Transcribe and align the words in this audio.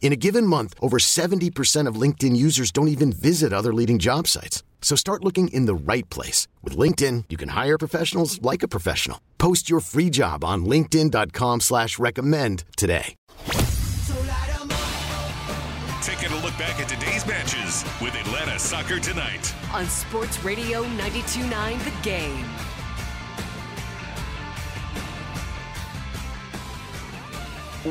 In 0.00 0.12
a 0.12 0.16
given 0.16 0.46
month, 0.46 0.74
over 0.80 0.98
70% 0.98 1.86
of 1.86 1.96
LinkedIn 2.00 2.34
users 2.34 2.70
don't 2.72 2.88
even 2.88 3.12
visit 3.12 3.52
other 3.52 3.74
leading 3.74 3.98
job 3.98 4.26
sites. 4.26 4.62
So 4.80 4.96
start 4.96 5.22
looking 5.24 5.48
in 5.48 5.66
the 5.66 5.74
right 5.74 6.08
place. 6.08 6.48
With 6.62 6.76
LinkedIn, 6.78 7.24
you 7.28 7.36
can 7.36 7.50
hire 7.50 7.76
professionals 7.76 8.40
like 8.40 8.62
a 8.62 8.68
professional. 8.68 9.20
Post 9.36 9.68
your 9.68 9.80
free 9.80 10.08
job 10.08 10.44
on 10.44 10.64
linkedin.com 10.64 11.60
slash 11.60 11.98
recommend 11.98 12.64
today. 12.78 13.14
Taking 16.00 16.32
a 16.32 16.40
look 16.42 16.56
back 16.56 16.80
at 16.80 16.88
today's 16.88 17.26
matches 17.26 17.84
with 18.00 18.14
Atlanta 18.14 18.58
Soccer 18.58 18.98
Tonight. 18.98 19.54
on 19.74 19.84
Sports 19.86 20.42
Radio 20.42 20.84
92.9 20.84 21.84
The 21.84 21.92
Game. 22.02 22.44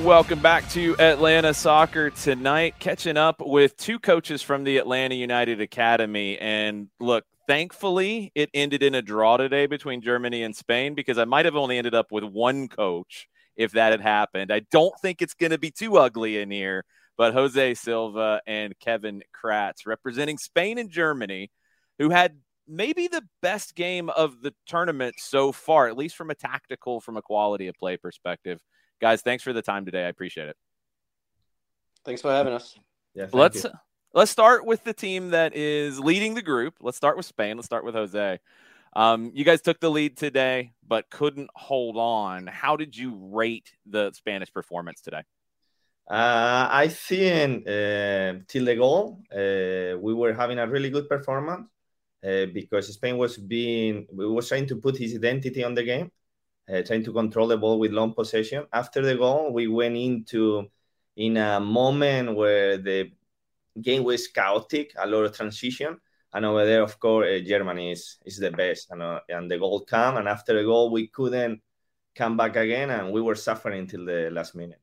Welcome 0.04 0.42
back 0.42 0.70
to 0.70 0.96
Atlanta 1.00 1.54
Soccer 1.54 2.12
tonight. 2.12 2.76
Catching 2.80 3.18
up 3.18 3.42
with 3.42 3.76
two 3.78 4.00
coaches 4.00 4.42
from 4.42 4.64
the 4.64 4.78
Atlanta 4.78 5.16
United 5.16 5.60
Academy. 5.60 6.38
And 6.38 6.90
look, 7.00 7.26
thankfully, 7.48 8.32
it 8.36 8.50
ended 8.54 8.84
in 8.84 8.96
a 8.96 9.02
draw 9.02 9.38
today 9.38 9.66
between 9.66 10.02
Germany 10.02 10.44
and 10.44 10.56
Spain 10.56 10.94
because 10.94 11.18
I 11.18 11.26
might 11.26 11.46
have 11.46 11.56
only 11.56 11.78
ended 11.78 11.96
up 11.96 12.12
with 12.12 12.24
one 12.24 12.68
coach 12.68 13.28
if 13.56 13.72
that 13.72 13.92
had 13.92 14.02
happened. 14.02 14.52
I 14.52 14.62
don't 14.72 14.94
think 15.02 15.22
it's 15.22 15.34
going 15.34 15.52
to 15.52 15.58
be 15.58 15.72
too 15.72 15.98
ugly 15.98 16.40
in 16.40 16.52
here, 16.52 16.86
but 17.18 17.34
Jose 17.34 17.74
Silva 17.74 18.42
and 18.46 18.78
Kevin 18.80 19.24
Kratz 19.34 19.86
representing 19.86 20.38
Spain 20.38 20.78
and 20.78 20.90
Germany, 20.90 21.50
who 21.98 22.12
had 22.12 22.38
maybe 22.68 23.08
the 23.08 23.24
best 23.42 23.76
game 23.76 24.10
of 24.10 24.42
the 24.42 24.54
tournament 24.68 25.16
so 25.18 25.52
far, 25.52 25.88
at 25.88 25.98
least 25.98 26.16
from 26.16 26.30
a 26.30 26.36
tactical, 26.36 27.02
from 27.02 27.18
a 27.18 27.22
quality 27.22 27.68
of 27.68 27.76
play 27.76 27.98
perspective. 27.98 28.62
Guys, 29.00 29.22
thanks 29.22 29.44
for 29.44 29.54
the 29.54 29.62
time 29.62 29.86
today. 29.86 30.06
I 30.06 30.10
appreciate 30.10 30.50
it. 30.50 30.58
Thanks 32.06 32.22
for 32.22 32.32
having 32.32 32.54
us. 32.54 32.78
Yeah, 33.14 33.28
let's 33.34 33.64
you. 33.64 33.72
let's 34.14 34.32
start 34.32 34.66
with 34.66 34.84
the 34.84 34.94
team 34.94 35.32
that 35.32 35.56
is 35.56 36.00
leading 36.00 36.34
the 36.34 36.42
group. 36.42 36.76
Let's 36.82 36.98
start 36.98 37.18
with 37.18 37.26
Spain. 37.26 37.58
Let's 37.58 37.66
start 37.66 37.84
with 37.84 37.96
Jose. 37.96 38.40
Um, 38.96 39.32
you 39.36 39.44
guys 39.44 39.62
took 39.62 39.80
the 39.80 39.92
lead 39.92 40.18
today, 40.18 40.72
but 40.88 41.10
couldn't 41.10 41.50
hold 41.56 41.98
on. 41.98 42.48
How 42.48 42.76
did 42.76 42.96
you 42.98 43.16
rate 43.32 43.72
the 43.86 44.12
Spanish 44.14 44.52
performance 44.52 45.02
today? 45.02 45.22
Uh, 46.10 46.68
I 46.72 46.88
think 46.88 47.68
uh, 47.68 48.40
till 48.48 48.66
the 48.66 48.76
goal, 48.76 49.22
uh, 49.32 50.00
we 50.00 50.14
were 50.14 50.34
having 50.34 50.58
a 50.58 50.66
really 50.66 50.90
good 50.90 51.10
performance 51.10 51.68
uh, 52.26 52.46
because 52.54 52.94
Spain 52.94 53.18
was 53.18 53.38
being, 53.38 54.08
we 54.14 54.26
was 54.26 54.48
trying 54.48 54.68
to 54.68 54.78
put 54.78 54.98
his 54.98 55.16
identity 55.16 55.64
on 55.64 55.76
the 55.76 55.84
game, 55.84 56.10
uh, 56.72 56.82
trying 56.82 57.04
to 57.04 57.14
control 57.14 57.48
the 57.48 57.58
ball 57.58 57.80
with 57.80 57.92
long 57.92 58.14
possession. 58.14 58.66
After 58.74 59.02
the 59.02 59.16
goal, 59.16 59.54
we 59.54 59.68
went 59.68 59.96
into 59.96 60.70
in 61.16 61.38
a 61.38 61.60
moment 61.60 62.36
where 62.36 62.78
the 62.78 63.12
game 63.82 64.04
was 64.04 64.28
chaotic, 64.28 64.94
a 64.98 65.08
lot 65.08 65.24
of 65.24 65.36
transition, 65.36 65.98
and 66.34 66.46
over 66.46 66.66
there, 66.66 66.84
of 66.84 67.00
course, 67.00 67.28
uh, 67.28 67.44
Germany 67.46 67.92
is 67.92 68.18
is 68.26 68.38
the 68.38 68.52
best, 68.52 68.92
and 68.92 69.02
uh, 69.02 69.20
and 69.30 69.50
the 69.50 69.58
goal 69.58 69.82
came, 69.82 70.18
and 70.18 70.28
after 70.28 70.54
the 70.54 70.64
goal, 70.64 70.92
we 70.92 71.08
couldn't 71.08 71.62
come 72.16 72.38
back 72.38 72.56
again, 72.56 72.90
and 72.90 73.12
we 73.12 73.22
were 73.22 73.36
suffering 73.36 73.88
till 73.88 74.06
the 74.06 74.30
last 74.32 74.56
minute. 74.56 74.82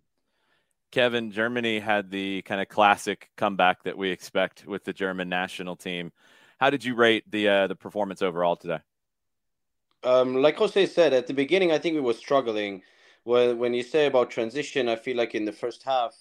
Kevin, 0.90 1.32
Germany 1.32 1.80
had 1.80 2.10
the 2.10 2.42
kind 2.42 2.60
of 2.60 2.68
classic 2.68 3.28
comeback 3.36 3.82
that 3.82 3.98
we 3.98 4.10
expect 4.10 4.64
with 4.64 4.84
the 4.84 4.92
German 4.92 5.28
national 5.28 5.74
team. 5.74 6.12
How 6.60 6.70
did 6.70 6.84
you 6.84 6.94
rate 6.94 7.28
the 7.30 7.48
uh, 7.48 7.66
the 7.66 7.76
performance 7.76 8.22
overall 8.22 8.56
today? 8.56 8.78
Um, 10.04 10.36
like 10.36 10.56
Jose 10.58 10.86
said 10.86 11.12
at 11.12 11.26
the 11.26 11.34
beginning, 11.34 11.72
I 11.72 11.78
think 11.78 11.94
we 11.94 12.00
were 12.00 12.12
struggling. 12.12 12.82
When 13.24 13.58
when 13.58 13.72
you 13.72 13.82
say 13.82 14.06
about 14.06 14.30
transition, 14.30 14.88
I 14.88 14.96
feel 14.96 15.16
like 15.16 15.34
in 15.34 15.46
the 15.46 15.52
first 15.52 15.82
half, 15.82 16.14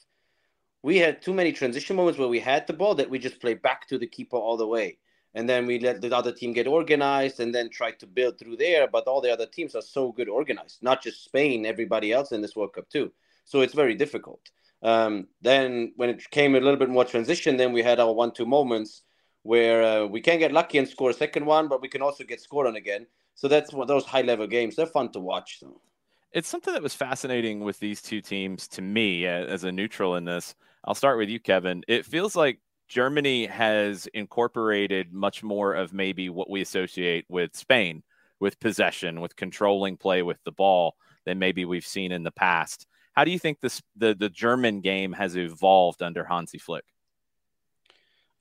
we 0.81 0.97
had 0.97 1.21
too 1.21 1.33
many 1.33 1.51
transition 1.51 1.95
moments 1.95 2.17
where 2.17 2.29
we 2.29 2.39
had 2.39 2.65
the 2.65 2.73
ball 2.73 2.95
that 2.95 3.09
we 3.09 3.19
just 3.19 3.41
played 3.41 3.61
back 3.61 3.87
to 3.89 3.97
the 3.97 4.07
keeper 4.07 4.37
all 4.37 4.57
the 4.57 4.67
way, 4.67 4.97
and 5.33 5.49
then 5.49 5.65
we 5.65 5.79
let 5.79 6.01
the 6.01 6.15
other 6.15 6.31
team 6.31 6.53
get 6.53 6.67
organized 6.67 7.39
and 7.41 7.53
then 7.53 7.69
try 7.69 7.91
to 7.91 8.07
build 8.07 8.39
through 8.39 8.55
there. 8.55 8.87
But 8.87 9.07
all 9.07 9.21
the 9.21 9.33
other 9.33 9.45
teams 9.45 9.75
are 9.75 9.81
so 9.81 10.13
good 10.13 10.29
organized, 10.29 10.81
not 10.81 11.03
just 11.03 11.25
Spain, 11.25 11.65
everybody 11.65 12.13
else 12.13 12.31
in 12.31 12.41
this 12.41 12.55
World 12.55 12.73
Cup 12.73 12.89
too. 12.89 13.11
So 13.43 13.61
it's 13.61 13.73
very 13.73 13.95
difficult. 13.95 14.49
Um, 14.81 15.27
then 15.41 15.93
when 15.97 16.09
it 16.09 16.29
came 16.31 16.55
a 16.55 16.59
little 16.59 16.79
bit 16.79 16.89
more 16.89 17.05
transition, 17.05 17.57
then 17.57 17.73
we 17.73 17.83
had 17.83 17.99
our 17.99 18.13
one-two 18.13 18.45
moments 18.45 19.03
where 19.43 19.83
uh, 19.83 20.05
we 20.05 20.21
can 20.21 20.39
get 20.39 20.53
lucky 20.53 20.77
and 20.77 20.87
score 20.87 21.09
a 21.09 21.13
second 21.13 21.45
one, 21.45 21.67
but 21.67 21.81
we 21.81 21.89
can 21.89 22.01
also 22.01 22.23
get 22.23 22.39
scored 22.41 22.67
on 22.67 22.77
again. 22.77 23.05
So 23.35 23.47
that's 23.47 23.73
one 23.73 23.87
those 23.87 24.05
high-level 24.05 24.47
games. 24.47 24.75
They're 24.75 24.85
fun 24.85 25.11
to 25.11 25.19
watch. 25.19 25.61
It's 26.31 26.47
something 26.47 26.73
that 26.73 26.83
was 26.83 26.95
fascinating 26.95 27.59
with 27.59 27.79
these 27.79 28.01
two 28.01 28.21
teams 28.21 28.67
to 28.69 28.81
me 28.81 29.27
uh, 29.27 29.45
as 29.45 29.63
a 29.63 29.71
neutral 29.71 30.15
in 30.15 30.25
this. 30.25 30.55
I'll 30.83 30.95
start 30.95 31.17
with 31.17 31.29
you, 31.29 31.39
Kevin. 31.39 31.83
It 31.87 32.05
feels 32.05 32.35
like 32.35 32.59
Germany 32.87 33.45
has 33.45 34.07
incorporated 34.13 35.13
much 35.13 35.43
more 35.43 35.73
of 35.73 35.93
maybe 35.93 36.29
what 36.29 36.49
we 36.49 36.61
associate 36.61 37.25
with 37.29 37.55
Spain, 37.55 38.03
with 38.39 38.59
possession, 38.59 39.21
with 39.21 39.35
controlling 39.35 39.97
play 39.97 40.21
with 40.21 40.37
the 40.43 40.51
ball 40.51 40.95
than 41.25 41.39
maybe 41.39 41.65
we've 41.65 41.85
seen 41.85 42.11
in 42.11 42.23
the 42.23 42.31
past. 42.31 42.87
How 43.13 43.23
do 43.23 43.31
you 43.31 43.39
think 43.39 43.59
this 43.59 43.81
the, 43.95 44.15
the 44.15 44.29
German 44.29 44.81
game 44.81 45.13
has 45.13 45.37
evolved 45.37 46.01
under 46.01 46.23
Hansi 46.23 46.57
Flick? 46.57 46.83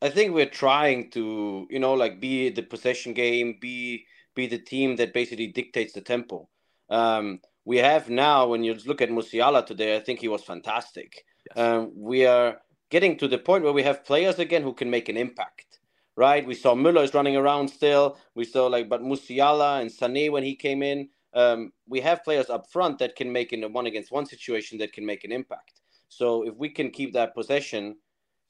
I 0.00 0.09
think 0.09 0.34
we're 0.34 0.47
trying 0.47 1.10
to, 1.10 1.66
you 1.70 1.78
know, 1.78 1.94
like 1.94 2.20
be 2.20 2.50
the 2.50 2.62
possession 2.62 3.12
game, 3.12 3.59
be 3.60 4.06
be 4.34 4.47
the 4.47 4.59
team 4.59 4.97
that 4.97 5.12
basically 5.12 5.48
dictates 5.48 5.93
the 5.93 6.00
tempo. 6.00 6.48
Um, 6.91 7.41
we 7.65 7.78
have 7.78 8.10
now, 8.10 8.48
when 8.48 8.65
you 8.65 8.75
look 8.87 9.00
at 9.00 9.10
Musiala 9.10 9.65
today, 9.65 9.97
I 9.97 10.00
think 10.00 10.20
he 10.20 10.28
was 10.28 10.43
fantastic. 10.43 11.25
Yes. 11.47 11.59
Um, 11.59 11.93
we 11.94 12.26
are 12.26 12.59
getting 12.91 13.16
to 13.19 13.28
the 13.28 13.38
point 13.38 13.65
where 13.65 13.72
we 13.72 13.82
have 13.82 14.04
players 14.04 14.38
again 14.38 14.62
who 14.62 14.75
can 14.75 14.91
make 14.91 15.09
an 15.09 15.16
impact, 15.16 15.81
right? 16.16 16.47
We 16.47 16.54
saw 16.54 16.75
Müller 16.75 17.04
is 17.04 17.15
running 17.15 17.37
around 17.37 17.69
still. 17.69 18.19
We 18.34 18.44
saw 18.44 18.66
like, 18.66 18.88
but 18.88 19.03
Musiala 19.03 19.81
and 19.81 19.91
Sané 19.91 20.31
when 20.31 20.42
he 20.42 20.54
came 20.54 20.82
in, 20.82 21.09
um, 21.34 21.72
we 21.88 22.00
have 22.00 22.25
players 22.25 22.50
up 22.50 22.71
front 22.71 22.98
that 22.98 23.16
can 23.16 23.32
make 23.32 23.53
in 23.53 23.65
a 23.65 23.69
one 23.69 23.87
against 23.87 24.12
one 24.12 24.26
situation 24.26 24.78
that 24.78 24.92
can 24.92 25.06
make 25.06 25.25
an 25.25 25.32
impact. 25.32 25.81
So 26.09 26.47
if 26.47 26.54
we 26.56 26.69
can 26.69 26.91
keep 26.91 27.15
that 27.15 27.34
possession, 27.34 27.97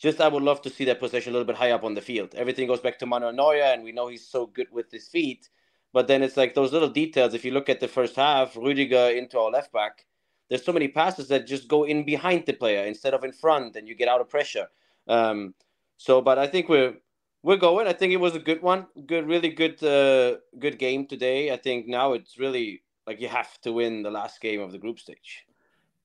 just 0.01 0.21
I 0.21 0.27
would 0.27 0.43
love 0.43 0.63
to 0.63 0.71
see 0.71 0.85
that 0.87 0.99
possession 0.99 1.31
a 1.31 1.35
little 1.35 1.47
bit 1.47 1.57
high 1.57 1.71
up 1.71 1.85
on 1.85 1.95
the 1.95 2.01
field. 2.01 2.35
Everything 2.35 2.67
goes 2.67 2.81
back 2.81 2.99
to 2.99 3.07
Manuel 3.07 3.33
Neuer, 3.33 3.63
and 3.63 3.85
we 3.85 3.93
know 3.93 4.09
he's 4.09 4.27
so 4.27 4.47
good 4.47 4.67
with 4.73 4.91
his 4.91 5.07
feet. 5.07 5.49
But 5.93 6.09
then 6.09 6.23
it's 6.23 6.37
like 6.37 6.55
those 6.55 6.73
little 6.73 6.89
details. 6.89 7.35
If 7.35 7.45
you 7.45 7.53
look 7.53 7.69
at 7.69 7.81
the 7.81 7.89
first 7.89 8.17
half, 8.17 8.55
Rüdiger 8.55 9.17
into 9.17 9.39
our 9.39 9.51
left 9.51 9.73
back, 9.73 10.07
there's 10.49 10.65
so 10.65 10.73
many 10.73 10.89
passes 10.89 11.29
that 11.29 11.47
just 11.47 11.69
go 11.69 11.85
in 11.85 12.05
behind 12.05 12.47
the 12.47 12.53
player 12.53 12.85
instead 12.85 13.15
of 13.15 13.25
in 13.25 13.33
front, 13.33 13.77
and 13.77 13.87
you 13.89 13.95
get 13.95 14.09
out 14.09 14.21
of 14.21 14.29
pressure. 14.29 14.69
Um, 15.09 15.55
so, 15.99 16.21
but 16.21 16.39
I 16.39 16.47
think 16.47 16.69
we're 16.69 16.95
we're 17.43 17.57
going. 17.57 17.87
I 17.87 17.93
think 17.93 18.13
it 18.13 18.21
was 18.21 18.35
a 18.35 18.39
good 18.39 18.63
one, 18.63 18.87
good, 19.07 19.27
really 19.27 19.49
good, 19.49 19.83
uh, 19.83 20.39
good 20.59 20.79
game 20.79 21.07
today. 21.07 21.53
I 21.53 21.57
think 21.57 21.87
now 21.87 22.13
it's 22.13 22.39
really 22.39 22.83
like 23.07 23.21
you 23.21 23.29
have 23.29 23.61
to 23.63 23.73
win 23.73 24.03
the 24.03 24.11
last 24.11 24.41
game 24.41 24.61
of 24.61 24.73
the 24.73 24.79
group 24.79 24.99
stage. 24.99 25.45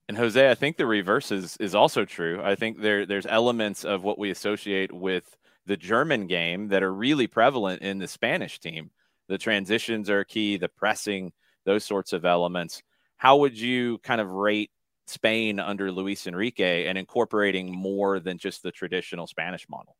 And 0.08 0.16
Jose, 0.16 0.50
I 0.50 0.54
think 0.54 0.76
the 0.76 0.86
reverse 0.86 1.30
is 1.30 1.56
is 1.58 1.74
also 1.74 2.04
true. 2.04 2.40
I 2.42 2.54
think 2.54 2.80
there 2.80 3.06
there's 3.06 3.26
elements 3.26 3.84
of 3.84 4.02
what 4.02 4.18
we 4.18 4.30
associate 4.30 4.92
with 4.92 5.36
the 5.66 5.76
German 5.76 6.26
game 6.26 6.68
that 6.68 6.82
are 6.82 6.92
really 6.92 7.26
prevalent 7.26 7.82
in 7.82 7.98
the 7.98 8.08
Spanish 8.08 8.58
team. 8.58 8.90
The 9.28 9.38
transitions 9.38 10.10
are 10.10 10.24
key, 10.24 10.56
the 10.56 10.68
pressing, 10.68 11.32
those 11.64 11.84
sorts 11.84 12.12
of 12.12 12.24
elements. 12.24 12.82
How 13.16 13.36
would 13.38 13.58
you 13.58 13.98
kind 13.98 14.20
of 14.20 14.30
rate 14.30 14.70
Spain 15.06 15.58
under 15.60 15.90
Luis 15.92 16.26
Enrique 16.26 16.86
and 16.86 16.96
incorporating 16.96 17.72
more 17.72 18.20
than 18.20 18.38
just 18.38 18.62
the 18.62 18.70
traditional 18.72 19.26
Spanish 19.26 19.68
model? 19.68 19.96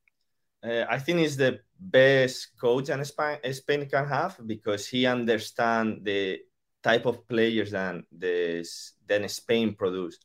Uh, 0.62 0.84
I 0.88 0.98
think 0.98 1.20
he's 1.20 1.36
the 1.36 1.60
best 1.78 2.58
coach 2.60 2.88
and 2.88 3.06
Spain, 3.06 3.38
Spain 3.52 3.88
can 3.88 4.06
have 4.08 4.40
because 4.46 4.88
he 4.88 5.06
understands 5.06 6.02
the 6.02 6.40
type 6.82 7.06
of 7.06 7.26
players 7.28 7.70
that 7.70 8.02
the 8.10 8.66
then 9.06 9.28
Spain 9.28 9.74
produced. 9.74 10.24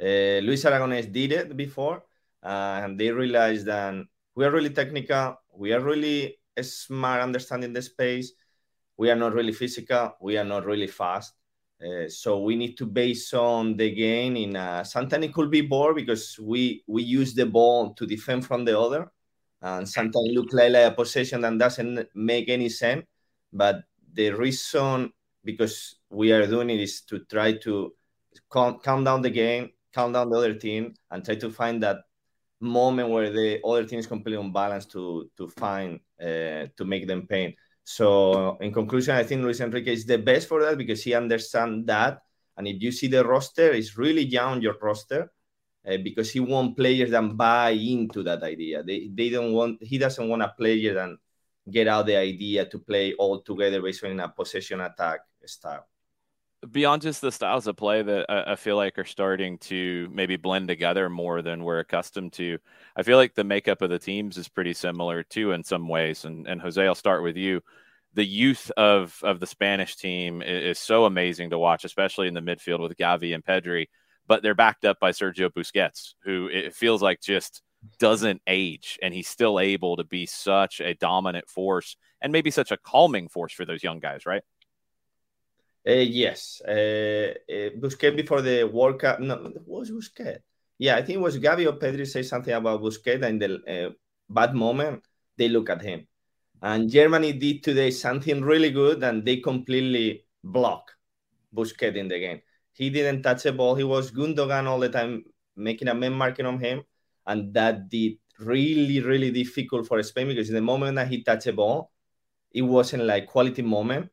Uh, 0.00 0.40
Luis 0.42 0.64
Aragonés 0.64 1.12
did 1.12 1.32
it 1.32 1.56
before, 1.56 2.04
uh, 2.42 2.80
and 2.82 2.98
they 2.98 3.10
realized 3.10 3.66
that 3.66 3.94
we 4.34 4.44
are 4.44 4.50
really 4.50 4.70
technical, 4.70 5.36
we 5.54 5.72
are 5.72 5.80
really 5.80 6.37
smart 6.62 7.22
understanding 7.22 7.72
the 7.72 7.82
space, 7.82 8.32
we 8.96 9.10
are 9.10 9.16
not 9.16 9.34
really 9.34 9.52
physical, 9.52 10.16
we 10.20 10.36
are 10.36 10.44
not 10.44 10.64
really 10.66 10.86
fast. 10.86 11.34
Uh, 11.80 12.08
so 12.08 12.40
we 12.40 12.56
need 12.56 12.76
to 12.76 12.86
base 12.86 13.32
on 13.34 13.76
the 13.76 13.94
game 13.94 14.36
in 14.36 14.56
a, 14.56 14.84
sometimes 14.84 15.24
it 15.24 15.32
could 15.32 15.48
be 15.50 15.60
bored 15.60 15.94
because 15.94 16.36
we 16.40 16.82
we 16.88 17.04
use 17.04 17.34
the 17.34 17.46
ball 17.46 17.94
to 17.94 18.04
defend 18.04 18.44
from 18.44 18.64
the 18.64 18.76
other 18.76 19.12
and 19.62 19.88
sometimes 19.88 20.28
look 20.32 20.52
like, 20.52 20.72
like 20.72 20.92
a 20.92 20.94
possession 20.94 21.40
that 21.40 21.56
doesn't 21.56 22.08
make 22.16 22.48
any 22.48 22.68
sense 22.68 23.04
but 23.52 23.84
the 24.12 24.30
reason 24.30 25.12
because 25.44 26.00
we 26.10 26.32
are 26.32 26.48
doing 26.48 26.70
it 26.70 26.80
is 26.80 27.02
to 27.02 27.20
try 27.30 27.52
to 27.52 27.94
calm, 28.50 28.80
calm 28.80 29.04
down 29.04 29.22
the 29.22 29.30
game 29.30 29.70
calm 29.94 30.12
down 30.12 30.30
the 30.30 30.36
other 30.36 30.54
team 30.54 30.94
and 31.12 31.24
try 31.24 31.36
to 31.36 31.48
find 31.48 31.82
that 31.82 31.98
moment 32.60 33.08
where 33.08 33.30
the 33.30 33.60
other 33.64 33.84
team 33.84 33.98
is 34.00 34.06
completely 34.06 34.40
unbalanced 34.40 34.90
to 34.90 35.30
to 35.36 35.48
find 35.48 36.00
to 36.20 36.84
make 36.84 37.06
them 37.06 37.26
pain. 37.26 37.54
So 37.84 38.58
in 38.60 38.72
conclusion 38.72 39.16
i 39.16 39.24
think 39.24 39.42
luis 39.42 39.60
enrique 39.60 39.92
is 39.92 40.04
the 40.04 40.18
best 40.18 40.46
for 40.48 40.60
that 40.62 40.76
because 40.76 41.02
he 41.02 41.14
understands 41.14 41.86
that. 41.86 42.20
And 42.56 42.66
if 42.66 42.82
you 42.82 42.92
see 42.92 43.06
the 43.06 43.24
roster 43.24 43.72
it's 43.72 43.96
really 43.96 44.24
young 44.24 44.60
your 44.60 44.76
roster 44.80 45.30
uh, 45.88 45.96
because 46.02 46.30
he 46.30 46.40
want 46.40 46.76
players 46.76 47.10
that 47.10 47.36
buy 47.36 47.70
into 47.70 48.22
that 48.24 48.42
idea. 48.42 48.82
They, 48.82 49.08
they 49.12 49.30
don't 49.30 49.52
want 49.52 49.82
he 49.82 49.96
doesn't 49.96 50.28
want 50.28 50.42
a 50.42 50.52
player 50.56 50.94
that 50.94 51.10
get 51.70 51.88
out 51.88 52.06
the 52.06 52.16
idea 52.16 52.66
to 52.66 52.78
play 52.78 53.14
all 53.14 53.40
together 53.40 53.80
based 53.80 54.04
on 54.04 54.20
a 54.20 54.28
possession 54.28 54.80
attack 54.80 55.20
style 55.46 55.86
beyond 56.70 57.02
just 57.02 57.20
the 57.20 57.32
styles 57.32 57.66
of 57.66 57.76
play 57.76 58.02
that 58.02 58.26
I, 58.28 58.56
feel 58.56 58.76
like 58.76 58.98
are 58.98 59.04
starting 59.04 59.58
to 59.58 60.08
maybe 60.12 60.36
blend 60.36 60.68
together 60.68 61.08
more 61.08 61.40
than 61.42 61.62
we're 61.62 61.78
accustomed 61.78 62.32
to. 62.34 62.58
I 62.96 63.02
feel 63.02 63.16
like 63.16 63.34
the 63.34 63.44
makeup 63.44 63.82
of 63.82 63.90
the 63.90 63.98
teams 63.98 64.36
is 64.36 64.48
pretty 64.48 64.74
similar 64.74 65.22
too 65.22 65.52
in 65.52 65.62
some 65.62 65.88
ways. 65.88 66.24
And 66.24 66.46
and 66.46 66.60
Jose, 66.60 66.84
I'll 66.84 66.94
start 66.94 67.22
with 67.22 67.36
you. 67.36 67.60
The 68.14 68.26
youth 68.26 68.70
of 68.76 69.18
of 69.22 69.40
the 69.40 69.46
Spanish 69.46 69.96
team 69.96 70.42
is, 70.42 70.76
is 70.76 70.78
so 70.78 71.04
amazing 71.04 71.50
to 71.50 71.58
watch, 71.58 71.84
especially 71.84 72.28
in 72.28 72.34
the 72.34 72.40
midfield 72.40 72.80
with 72.80 72.96
Gavi 72.96 73.34
and 73.34 73.44
Pedri. 73.44 73.86
But 74.26 74.42
they're 74.42 74.54
backed 74.54 74.84
up 74.84 74.98
by 75.00 75.12
Sergio 75.12 75.50
Busquets, 75.50 76.14
who 76.24 76.48
it 76.52 76.74
feels 76.74 77.02
like 77.02 77.20
just 77.20 77.62
doesn't 77.98 78.42
age, 78.46 78.98
and 79.02 79.14
he's 79.14 79.28
still 79.28 79.60
able 79.60 79.96
to 79.96 80.04
be 80.04 80.26
such 80.26 80.80
a 80.80 80.94
dominant 80.94 81.48
force 81.48 81.96
and 82.20 82.32
maybe 82.32 82.50
such 82.50 82.72
a 82.72 82.76
calming 82.76 83.28
force 83.28 83.52
for 83.52 83.64
those 83.64 83.84
young 83.84 84.00
guys, 84.00 84.26
right? 84.26 84.42
Uh, 85.88 86.04
yes, 86.04 86.60
uh, 86.68 87.32
uh, 87.48 87.70
Busquets 87.80 88.14
before 88.14 88.42
the 88.42 88.64
World 88.64 89.00
Cup. 89.00 89.20
No, 89.20 89.50
was 89.64 89.90
Busquets? 89.90 90.40
Yeah, 90.76 90.96
I 90.96 91.02
think 91.02 91.16
it 91.16 91.22
was 91.22 91.38
Gavi 91.38 91.66
or 91.66 91.78
Pedri 91.78 92.06
say 92.06 92.22
something 92.22 92.52
about 92.52 92.82
Busquets 92.82 93.24
in 93.24 93.38
the 93.38 93.54
uh, 93.66 93.90
bad 94.28 94.54
moment. 94.54 95.02
They 95.38 95.48
look 95.48 95.70
at 95.70 95.80
him, 95.80 96.06
and 96.60 96.90
Germany 96.90 97.32
did 97.32 97.62
today 97.62 97.90
something 97.90 98.42
really 98.42 98.70
good, 98.70 99.02
and 99.02 99.24
they 99.24 99.38
completely 99.38 100.26
block 100.44 100.92
Busquets 101.56 101.96
in 101.96 102.08
the 102.08 102.18
game. 102.18 102.42
He 102.74 102.90
didn't 102.90 103.22
touch 103.22 103.44
the 103.44 103.52
ball. 103.52 103.74
He 103.74 103.84
was 103.84 104.10
Gundogan 104.10 104.66
all 104.66 104.80
the 104.80 104.90
time, 104.90 105.24
making 105.56 105.88
a 105.88 105.94
man 105.94 106.12
marking 106.12 106.44
on 106.44 106.60
him, 106.60 106.82
and 107.26 107.54
that 107.54 107.88
did 107.88 108.18
really, 108.38 109.00
really 109.00 109.30
difficult 109.30 109.86
for 109.86 110.02
Spain 110.02 110.28
because 110.28 110.50
in 110.50 110.54
the 110.54 110.60
moment 110.60 110.96
that 110.96 111.08
he 111.08 111.22
touched 111.22 111.46
the 111.46 111.54
ball, 111.54 111.90
it 112.52 112.60
wasn't 112.60 113.04
like 113.04 113.26
quality 113.26 113.62
moment 113.62 114.10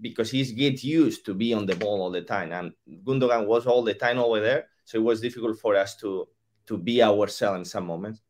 because 0.00 0.30
he's 0.30 0.52
get 0.52 0.82
used 0.84 1.24
to 1.26 1.34
be 1.34 1.52
on 1.54 1.66
the 1.66 1.76
ball 1.76 2.02
all 2.02 2.10
the 2.10 2.22
time, 2.22 2.52
and 2.52 2.72
Gundogan 3.04 3.46
was 3.46 3.66
all 3.66 3.82
the 3.82 3.94
time 3.94 4.18
over 4.18 4.40
there, 4.40 4.68
so 4.84 4.98
it 4.98 5.02
was 5.02 5.20
difficult 5.20 5.58
for 5.58 5.76
us 5.76 5.96
to 5.96 6.28
to 6.66 6.78
be 6.78 7.02
ourselves 7.02 7.58
in 7.58 7.64
some 7.64 7.86
moments. 7.86 8.20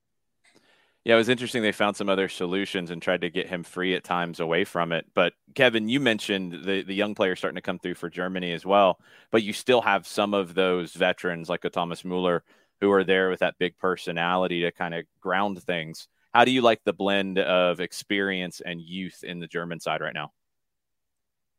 Yeah, 1.04 1.14
it 1.14 1.18
was 1.18 1.28
interesting. 1.28 1.62
They 1.62 1.72
found 1.72 1.96
some 1.96 2.08
other 2.08 2.28
solutions 2.28 2.90
and 2.90 3.02
tried 3.02 3.22
to 3.22 3.30
get 3.30 3.48
him 3.48 3.64
free 3.64 3.96
at 3.96 4.04
times 4.04 4.38
away 4.38 4.64
from 4.64 4.92
it. 4.92 5.04
But 5.14 5.32
Kevin, 5.56 5.88
you 5.88 5.98
mentioned 5.98 6.64
the, 6.64 6.82
the 6.82 6.94
young 6.94 7.16
players 7.16 7.38
starting 7.40 7.56
to 7.56 7.62
come 7.62 7.80
through 7.80 7.96
for 7.96 8.08
Germany 8.08 8.52
as 8.52 8.64
well. 8.64 9.00
But 9.32 9.42
you 9.42 9.52
still 9.52 9.80
have 9.80 10.06
some 10.06 10.32
of 10.32 10.54
those 10.54 10.92
veterans 10.92 11.48
like 11.48 11.64
a 11.64 11.70
Thomas 11.70 12.04
Muller 12.04 12.44
who 12.80 12.92
are 12.92 13.02
there 13.02 13.30
with 13.30 13.40
that 13.40 13.58
big 13.58 13.76
personality 13.78 14.60
to 14.60 14.70
kind 14.70 14.94
of 14.94 15.04
ground 15.20 15.60
things. 15.62 16.06
How 16.32 16.44
do 16.44 16.52
you 16.52 16.62
like 16.62 16.82
the 16.84 16.92
blend 16.92 17.38
of 17.38 17.80
experience 17.80 18.60
and 18.64 18.80
youth 18.80 19.24
in 19.24 19.40
the 19.40 19.48
German 19.48 19.80
side 19.80 20.00
right 20.00 20.14
now? 20.14 20.30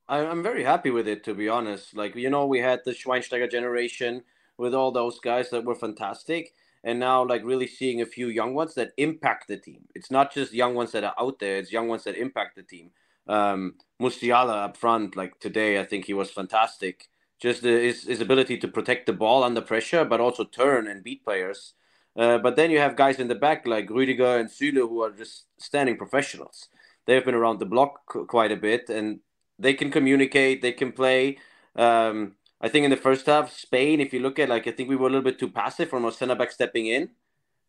I'm 0.08 0.44
very 0.44 0.64
happy 0.64 0.92
with 0.92 1.08
it, 1.08 1.24
to 1.26 1.34
be 1.34 1.48
honest. 1.48 1.96
Like, 1.96 2.16
you 2.16 2.30
know, 2.30 2.46
we 2.46 2.60
had 2.60 2.82
the 2.84 2.92
Schweinsteiger 2.92 3.50
generation 3.50 4.24
with 4.58 4.74
all 4.74 4.92
those 4.92 5.20
guys 5.20 5.50
that 5.50 5.64
were 5.64 5.76
fantastic. 5.76 6.54
And 6.84 7.00
now, 7.00 7.26
like, 7.26 7.46
really 7.46 7.68
seeing 7.68 8.02
a 8.02 8.06
few 8.06 8.28
young 8.28 8.54
ones 8.54 8.76
that 8.76 8.92
impact 8.98 9.48
the 9.48 9.58
team. 9.58 9.86
It's 9.96 10.12
not 10.12 10.34
just 10.34 10.54
young 10.54 10.76
ones 10.76 10.92
that 10.92 11.06
are 11.06 11.16
out 11.18 11.40
there, 11.40 11.58
it's 11.58 11.72
young 11.72 11.88
ones 11.88 12.04
that 12.04 12.18
impact 12.18 12.58
the 12.58 12.64
team. 12.64 12.92
Um, 13.28 13.76
Musiala 14.02 14.66
up 14.66 14.76
front, 14.76 15.16
like 15.16 15.40
today, 15.40 15.80
I 15.80 15.86
think 15.86 16.06
he 16.06 16.14
was 16.14 16.30
fantastic. 16.30 17.08
Just 17.40 17.62
the, 17.62 17.70
his, 17.70 18.04
his 18.04 18.20
ability 18.20 18.58
to 18.58 18.68
protect 18.68 19.06
the 19.06 19.14
ball 19.14 19.44
under 19.44 19.62
pressure, 19.62 20.04
but 20.04 20.20
also 20.20 20.44
turn 20.44 20.88
and 20.88 21.04
beat 21.04 21.24
players. 21.24 21.74
Uh, 22.16 22.38
but 22.38 22.58
then 22.58 22.70
you 22.70 22.80
have 22.80 22.98
guys 22.98 23.20
in 23.20 23.30
the 23.30 23.36
back 23.36 23.66
like 23.66 23.88
Rüdiger 23.88 24.40
and 24.40 24.50
Süle 24.50 24.88
who 24.88 25.02
are 25.02 25.12
just 25.12 25.46
standing 25.58 25.98
professionals. 25.98 26.68
They've 27.06 27.24
been 27.24 27.34
around 27.34 27.60
the 27.60 27.66
block 27.66 28.06
quite 28.28 28.52
a 28.52 28.58
bit, 28.58 28.90
and 28.90 29.20
they 29.64 29.74
can 29.74 29.90
communicate, 29.90 30.62
they 30.62 30.74
can 30.74 30.92
play. 30.92 31.38
Um, 31.76 32.36
I 32.62 32.70
think 32.70 32.84
in 32.84 32.92
the 32.92 32.98
first 32.98 33.26
half, 33.26 33.52
Spain, 33.52 34.00
if 34.00 34.14
you 34.14 34.20
look 34.20 34.38
at 34.38 34.50
like, 34.50 34.68
I 34.68 34.72
think 34.72 34.90
we 34.90 34.96
were 34.96 35.08
a 35.08 35.10
little 35.10 35.24
bit 35.24 35.40
too 35.40 35.50
passive 35.50 35.90
from 35.90 36.06
our 36.06 36.12
center 36.12 36.36
back 36.36 36.52
stepping 36.52 36.88
in, 36.88 37.10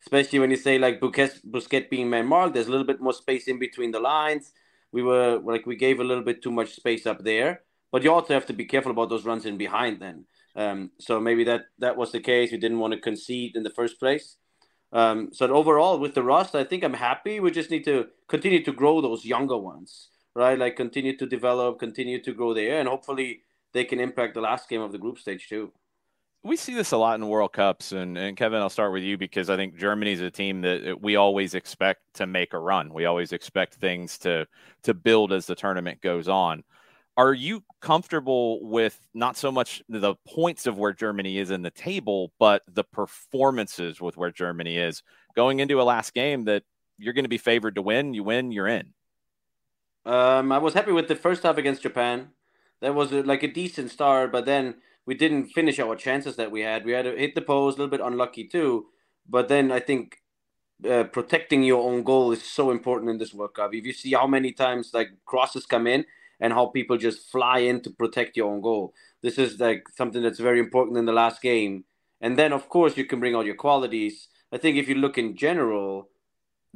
especially 0.02 0.40
when 0.40 0.50
you 0.50 0.56
say 0.56 0.78
like 0.78 1.00
Busquets, 1.00 1.40
Busquets 1.44 1.88
being 1.88 2.10
man 2.10 2.26
marked. 2.26 2.54
There's 2.54 2.66
a 2.66 2.70
little 2.70 2.86
bit 2.86 3.00
more 3.00 3.12
space 3.12 3.48
in 3.48 3.58
between 3.58 3.92
the 3.92 4.00
lines. 4.00 4.52
We 4.92 5.02
were 5.02 5.40
like 5.42 5.66
we 5.66 5.76
gave 5.76 6.00
a 6.00 6.04
little 6.04 6.22
bit 6.22 6.42
too 6.42 6.52
much 6.52 6.74
space 6.74 7.06
up 7.06 7.24
there, 7.24 7.62
but 7.90 8.02
you 8.02 8.12
also 8.12 8.34
have 8.34 8.46
to 8.46 8.52
be 8.52 8.64
careful 8.64 8.92
about 8.92 9.08
those 9.08 9.24
runs 9.24 9.46
in 9.46 9.56
behind. 9.56 10.00
Then, 10.00 10.26
um, 10.54 10.90
so 11.00 11.18
maybe 11.20 11.42
that 11.44 11.62
that 11.78 11.96
was 11.96 12.12
the 12.12 12.20
case. 12.20 12.52
We 12.52 12.58
didn't 12.58 12.78
want 12.78 12.92
to 12.94 13.00
concede 13.00 13.56
in 13.56 13.64
the 13.64 13.70
first 13.70 13.98
place. 13.98 14.36
Um, 14.92 15.30
so 15.32 15.52
overall, 15.52 15.98
with 15.98 16.14
the 16.14 16.22
rust, 16.22 16.54
I 16.54 16.62
think 16.62 16.84
I'm 16.84 16.94
happy. 16.94 17.40
We 17.40 17.50
just 17.50 17.70
need 17.70 17.84
to 17.86 18.06
continue 18.28 18.62
to 18.64 18.72
grow 18.72 19.00
those 19.00 19.24
younger 19.24 19.58
ones 19.58 20.10
right? 20.34 20.58
Like 20.58 20.76
continue 20.76 21.16
to 21.16 21.26
develop, 21.26 21.78
continue 21.78 22.22
to 22.22 22.32
grow 22.32 22.54
there, 22.54 22.80
and 22.80 22.88
hopefully 22.88 23.42
they 23.72 23.84
can 23.84 24.00
impact 24.00 24.34
the 24.34 24.40
last 24.40 24.68
game 24.68 24.80
of 24.80 24.92
the 24.92 24.98
group 24.98 25.18
stage 25.18 25.48
too. 25.48 25.72
We 26.42 26.56
see 26.56 26.74
this 26.74 26.92
a 26.92 26.98
lot 26.98 27.18
in 27.18 27.26
World 27.26 27.54
Cups, 27.54 27.92
and, 27.92 28.18
and 28.18 28.36
Kevin, 28.36 28.60
I'll 28.60 28.68
start 28.68 28.92
with 28.92 29.02
you 29.02 29.16
because 29.16 29.48
I 29.48 29.56
think 29.56 29.78
Germany's 29.78 30.20
a 30.20 30.30
team 30.30 30.60
that 30.60 30.98
we 31.00 31.16
always 31.16 31.54
expect 31.54 32.02
to 32.14 32.26
make 32.26 32.52
a 32.52 32.58
run. 32.58 32.92
We 32.92 33.06
always 33.06 33.32
expect 33.32 33.74
things 33.76 34.18
to 34.18 34.46
to 34.82 34.92
build 34.94 35.32
as 35.32 35.46
the 35.46 35.54
tournament 35.54 36.02
goes 36.02 36.28
on. 36.28 36.62
Are 37.16 37.32
you 37.32 37.62
comfortable 37.80 38.68
with 38.68 39.00
not 39.14 39.36
so 39.36 39.52
much 39.52 39.82
the 39.88 40.16
points 40.26 40.66
of 40.66 40.76
where 40.76 40.92
Germany 40.92 41.38
is 41.38 41.50
in 41.50 41.62
the 41.62 41.70
table, 41.70 42.32
but 42.38 42.62
the 42.68 42.84
performances 42.84 44.00
with 44.00 44.16
where 44.16 44.32
Germany 44.32 44.76
is 44.78 45.02
going 45.36 45.60
into 45.60 45.80
a 45.80 45.84
last 45.84 46.12
game 46.12 46.44
that 46.44 46.64
you're 46.98 47.14
going 47.14 47.24
to 47.24 47.28
be 47.28 47.38
favored 47.38 47.76
to 47.76 47.82
win? 47.82 48.14
You 48.14 48.24
win, 48.24 48.52
you're 48.52 48.68
in. 48.68 48.92
Um, 50.06 50.52
I 50.52 50.58
was 50.58 50.74
happy 50.74 50.92
with 50.92 51.08
the 51.08 51.16
first 51.16 51.42
half 51.42 51.56
against 51.56 51.82
Japan. 51.82 52.30
That 52.80 52.94
was 52.94 53.12
a, 53.12 53.22
like 53.22 53.42
a 53.42 53.48
decent 53.48 53.90
start, 53.90 54.32
but 54.32 54.44
then 54.44 54.76
we 55.06 55.14
didn't 55.14 55.48
finish 55.48 55.78
our 55.78 55.96
chances 55.96 56.36
that 56.36 56.50
we 56.50 56.60
had. 56.60 56.84
We 56.84 56.92
had 56.92 57.04
to 57.04 57.16
hit 57.16 57.34
the 57.34 57.40
post, 57.40 57.78
a 57.78 57.80
little 57.82 57.90
bit 57.90 58.04
unlucky 58.04 58.44
too. 58.44 58.86
But 59.28 59.48
then 59.48 59.72
I 59.72 59.80
think 59.80 60.18
uh, 60.88 61.04
protecting 61.04 61.62
your 61.62 61.88
own 61.88 62.02
goal 62.02 62.32
is 62.32 62.42
so 62.42 62.70
important 62.70 63.10
in 63.10 63.18
this 63.18 63.32
World 63.32 63.54
Cup. 63.54 63.74
If 63.74 63.86
you 63.86 63.92
see 63.92 64.12
how 64.12 64.26
many 64.26 64.52
times 64.52 64.90
like 64.92 65.10
crosses 65.24 65.66
come 65.66 65.86
in 65.86 66.04
and 66.40 66.52
how 66.52 66.66
people 66.66 66.98
just 66.98 67.30
fly 67.30 67.58
in 67.60 67.80
to 67.82 67.90
protect 67.90 68.36
your 68.36 68.50
own 68.50 68.60
goal, 68.60 68.92
this 69.22 69.38
is 69.38 69.58
like 69.58 69.88
something 69.96 70.22
that's 70.22 70.40
very 70.40 70.60
important 70.60 70.98
in 70.98 71.06
the 71.06 71.12
last 71.12 71.40
game. 71.40 71.84
And 72.20 72.38
then 72.38 72.52
of 72.52 72.68
course 72.68 72.96
you 72.96 73.04
can 73.06 73.20
bring 73.20 73.34
out 73.34 73.46
your 73.46 73.54
qualities. 73.54 74.28
I 74.52 74.58
think 74.58 74.76
if 74.76 74.88
you 74.88 74.96
look 74.96 75.16
in 75.16 75.36
general, 75.36 76.08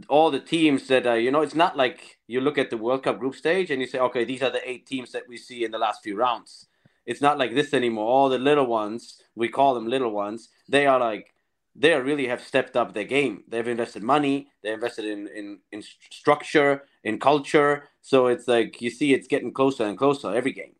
all 0.09 0.31
the 0.31 0.41
teams 0.41 0.87
that 0.89 1.07
uh, 1.07 1.15
you 1.15 1.31
know 1.31 1.43
it's 1.43 1.55
not 1.55 1.77
like 1.77 2.19
you 2.27 2.41
look 2.41 2.59
at 2.59 2.71
the 2.71 2.77
world 2.77 3.03
cup 3.03 3.19
group 3.19 3.35
stage 3.35 3.71
and 3.71 3.81
you 3.81 3.87
say 3.87 3.99
okay 3.99 4.25
these 4.25 4.43
are 4.43 4.51
the 4.51 4.69
eight 4.69 4.87
teams 4.87 5.13
that 5.13 5.29
we 5.29 5.37
see 5.37 5.65
in 5.65 5.71
the 5.71 5.79
last 5.79 6.03
few 6.03 6.17
rounds. 6.17 6.67
It's 7.07 7.23
not 7.23 7.39
like 7.39 7.55
this 7.55 7.73
anymore. 7.73 8.07
All 8.07 8.29
the 8.29 8.39
little 8.39 8.67
ones 8.67 9.21
we 9.35 9.49
call 9.49 9.75
them 9.75 9.87
little 9.87 10.11
ones 10.13 10.51
they 10.69 10.87
are 10.87 11.01
like 11.01 11.35
they 11.75 11.95
really 11.95 12.27
have 12.27 12.43
stepped 12.43 12.77
up 12.77 12.93
their 12.93 13.05
game. 13.05 13.45
They've 13.49 13.67
invested 13.67 14.03
money 14.03 14.49
they 14.63 14.73
invested 14.73 15.05
in 15.05 15.29
in, 15.29 15.59
in 15.73 15.83
structure 16.11 16.85
in 17.05 17.19
culture. 17.19 17.85
So 18.03 18.27
it's 18.29 18.49
like 18.49 18.81
you 18.81 18.91
see 18.91 19.15
it's 19.15 19.29
getting 19.29 19.53
closer 19.53 19.85
and 19.85 19.99
closer 19.99 20.35
every 20.35 20.53
game 20.53 20.78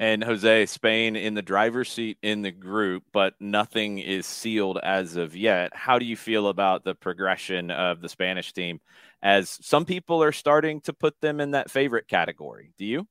and 0.00 0.22
Jose, 0.22 0.66
Spain 0.66 1.16
in 1.16 1.34
the 1.34 1.42
driver's 1.42 1.90
seat 1.90 2.18
in 2.22 2.42
the 2.42 2.52
group, 2.52 3.02
but 3.12 3.34
nothing 3.40 3.98
is 3.98 4.26
sealed 4.26 4.78
as 4.82 5.16
of 5.16 5.34
yet. 5.34 5.74
How 5.74 5.98
do 5.98 6.04
you 6.04 6.16
feel 6.16 6.48
about 6.48 6.84
the 6.84 6.94
progression 6.94 7.70
of 7.70 8.00
the 8.00 8.08
Spanish 8.08 8.52
team? 8.52 8.80
As 9.22 9.58
some 9.60 9.84
people 9.84 10.22
are 10.22 10.32
starting 10.32 10.80
to 10.82 10.92
put 10.92 11.20
them 11.20 11.40
in 11.40 11.50
that 11.50 11.70
favorite 11.70 12.06
category. 12.06 12.72
Do 12.78 12.84
you? 12.84 13.08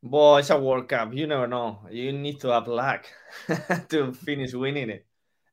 Well, 0.00 0.38
it's 0.38 0.50
a 0.50 0.58
World 0.58 0.88
Cup. 0.88 1.12
You 1.12 1.26
never 1.26 1.46
know. 1.46 1.80
You 1.90 2.12
need 2.12 2.40
to 2.40 2.48
have 2.48 2.66
luck 2.66 3.06
to 3.90 4.12
finish 4.12 4.54
winning 4.54 4.90
it. 4.90 5.06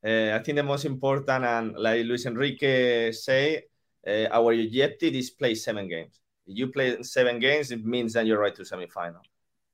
Uh, 0.04 0.36
I 0.36 0.42
think 0.42 0.56
the 0.56 0.64
most 0.64 0.86
important, 0.86 1.44
and 1.44 1.76
like 1.78 2.06
Luis 2.06 2.26
Enrique 2.26 3.12
say, 3.12 3.64
uh, 4.08 4.28
our 4.32 4.54
objective 4.54 5.14
is 5.14 5.30
play 5.30 5.56
seven 5.56 5.90
games. 5.90 6.22
You 6.46 6.68
play 6.70 7.04
seven 7.04 7.40
games, 7.40 7.70
it 7.72 7.86
means 7.86 8.14
that 8.14 8.26
you're 8.26 8.40
right 8.40 8.56
to 8.56 8.62
semifinal. 8.62 9.22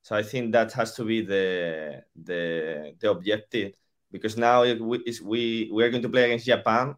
So 0.06 0.14
I 0.14 0.22
think 0.22 0.52
that 0.52 0.70
has 0.74 0.94
to 0.94 1.04
be 1.04 1.22
the 1.22 2.00
the 2.14 2.94
the 3.00 3.10
objective 3.10 3.72
because 4.12 4.36
now 4.36 4.62
we 4.62 5.02
we 5.24 5.68
we 5.74 5.82
are 5.82 5.90
going 5.90 6.02
to 6.06 6.08
play 6.08 6.26
against 6.26 6.46
Japan, 6.46 6.94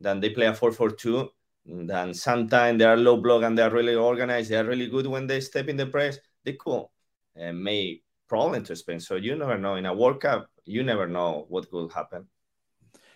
then 0.00 0.18
they 0.18 0.30
play 0.30 0.46
a 0.46 0.54
four 0.54 0.72
four 0.72 0.88
two. 0.88 1.28
Then 1.66 2.14
sometimes 2.14 2.78
they 2.78 2.86
are 2.86 2.96
low 2.96 3.18
block 3.18 3.42
and 3.42 3.58
they 3.58 3.60
are 3.60 3.70
really 3.70 3.96
organized. 3.96 4.48
They 4.48 4.56
are 4.56 4.64
really 4.64 4.88
good 4.88 5.06
when 5.06 5.26
they 5.26 5.42
step 5.42 5.68
in 5.68 5.76
the 5.76 5.84
press. 5.84 6.16
They 6.42 6.54
cool 6.54 6.90
uh, 7.38 7.52
make 7.52 8.02
problem 8.30 8.64
to 8.64 8.76
Spain. 8.76 9.00
So 9.00 9.16
you 9.16 9.36
never 9.36 9.58
know 9.58 9.74
in 9.74 9.84
a 9.84 9.92
World 9.92 10.22
Cup. 10.22 10.48
You 10.64 10.84
never 10.84 11.06
know 11.06 11.44
what 11.50 11.70
could 11.70 11.92
happen. 11.92 12.28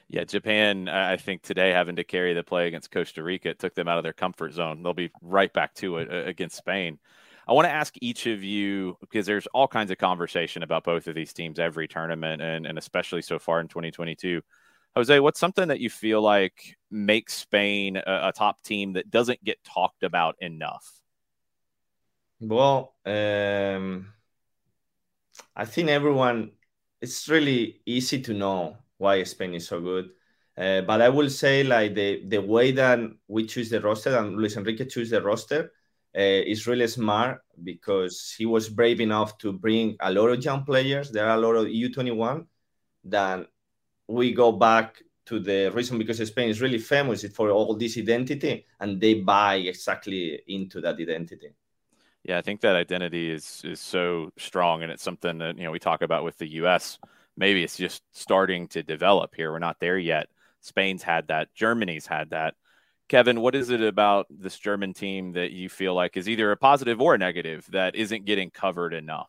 Yeah, 0.09 0.25
Japan, 0.25 0.91
I 0.91 1.17
think 1.17 1.41
today 1.41 1.71
having 1.71 1.97
to 1.97 2.05
carry 2.05 2.35
the 2.35 2.43
play 2.45 2.67
against 2.67 2.91
Costa 2.91 3.23
Rica 3.23 3.49
it 3.49 3.59
took 3.59 3.75
them 3.75 3.89
out 3.89 3.97
of 3.97 4.05
their 4.05 4.13
comfort 4.13 4.53
zone. 4.53 4.83
They'll 4.83 4.93
be 4.93 5.11
right 5.23 5.51
back 5.55 5.73
to 5.77 5.97
it 5.97 6.13
uh, 6.13 6.29
against 6.29 6.57
Spain. 6.57 6.99
I 7.47 7.53
want 7.53 7.67
to 7.67 7.73
ask 7.73 7.95
each 8.01 8.27
of 8.27 8.45
you 8.45 8.97
because 9.01 9.27
there's 9.27 9.47
all 9.49 9.67
kinds 9.67 9.91
of 9.91 9.99
conversation 9.99 10.63
about 10.63 10.85
both 10.85 11.09
of 11.09 11.15
these 11.15 11.33
teams 11.33 11.59
every 11.59 11.89
tournament 11.89 12.41
and, 12.41 12.67
and 12.67 12.79
especially 12.79 13.23
so 13.23 13.39
far 13.39 13.61
in 13.61 13.69
2022. 13.69 14.41
Jose, 14.95 15.21
what's 15.21 15.41
something 15.41 15.69
that 15.69 15.81
you 15.81 15.91
feel 15.91 16.21
like 16.21 16.77
makes 16.91 17.35
Spain 17.35 17.97
a, 17.97 18.03
a 18.07 18.33
top 18.33 18.63
team 18.63 18.93
that 18.93 19.11
doesn't 19.11 19.43
get 19.43 19.63
talked 19.65 20.03
about 20.03 20.37
enough? 20.41 21.01
Well, 22.41 22.95
um, 23.07 24.13
I 25.57 25.65
think 25.65 25.89
everyone, 25.89 26.53
it's 27.01 27.29
really 27.29 27.81
easy 27.87 28.21
to 28.23 28.35
know 28.35 28.77
why 28.99 29.23
Spain 29.25 29.55
is 29.55 29.67
so 29.67 29.81
good. 29.81 30.11
Uh, 30.57 30.83
but 30.83 31.01
I 31.01 31.09
will 31.09 31.31
say, 31.31 31.65
like 31.65 31.95
the 31.95 32.25
the 32.29 32.43
way 32.43 32.73
that 32.73 32.99
we 33.27 33.47
choose 33.47 33.71
the 33.71 33.81
roster 33.81 34.15
and 34.19 34.37
Luis 34.37 34.57
Enrique 34.59 34.85
choose 34.85 35.09
the 35.09 35.23
roster 35.23 35.73
uh, 36.17 36.21
is 36.21 36.67
really 36.67 36.87
smart 36.87 37.41
because 37.63 38.35
he 38.37 38.47
was 38.47 38.69
brave 38.69 39.01
enough 39.01 39.39
to 39.39 39.53
bring 39.53 39.97
a 40.01 40.13
lot 40.13 40.29
of 40.29 40.45
young 40.45 40.65
players. 40.65 41.11
There 41.11 41.29
are 41.29 41.37
a 41.37 41.41
lot 41.41 41.55
of 41.55 41.67
U21 41.67 42.47
that 43.05 43.47
we 44.09 44.33
go 44.33 44.53
back 44.53 45.03
to 45.27 45.39
the 45.39 45.71
reason 45.73 45.99
because 45.99 46.27
Spain 46.27 46.51
is 46.51 46.61
really 46.61 46.79
famous 46.79 47.25
for 47.29 47.51
all 47.51 47.75
this 47.75 47.97
identity 47.97 48.67
and 48.81 49.01
they 49.01 49.15
buy 49.15 49.57
exactly 49.57 50.43
into 50.49 50.81
that 50.81 51.01
identity. 51.01 51.55
Yeah, 52.25 52.39
I 52.39 52.43
think 52.43 52.61
that 52.61 52.77
identity 52.77 53.31
is 53.31 53.63
is 53.65 53.81
so 53.81 54.31
strong, 54.39 54.83
and 54.85 54.93
it's 54.93 55.03
something 55.03 55.39
that 55.39 55.59
you 55.59 55.65
know 55.65 55.73
we 55.73 55.81
talk 55.81 56.03
about 56.03 56.23
with 56.23 56.39
the 56.39 56.47
U.S. 56.63 56.99
Maybe 57.37 57.65
it's 57.65 57.77
just 57.77 58.03
starting 58.13 58.69
to 58.69 58.83
develop 58.83 59.35
here. 59.35 59.51
We're 59.51 59.59
not 59.59 59.81
there 59.81 59.99
yet. 59.99 60.29
Spain's 60.61 61.03
had 61.03 61.29
that. 61.29 61.53
Germany's 61.55 62.07
had 62.07 62.31
that. 62.31 62.55
Kevin, 63.13 63.43
what 63.43 63.55
is 63.55 63.69
it 63.69 63.83
about 63.83 64.27
this 64.31 64.59
German 64.59 64.95
team 64.95 65.33
that 65.33 65.51
you 65.51 65.69
feel 65.69 65.93
like 65.93 66.17
is 66.17 66.31
either 66.31 66.51
a 66.51 66.57
positive 66.57 66.99
or 66.99 67.15
a 67.15 67.19
negative 67.19 67.67
that 67.71 67.95
isn't 67.95 68.25
getting 68.25 68.49
covered 68.49 68.95
enough? 68.95 69.29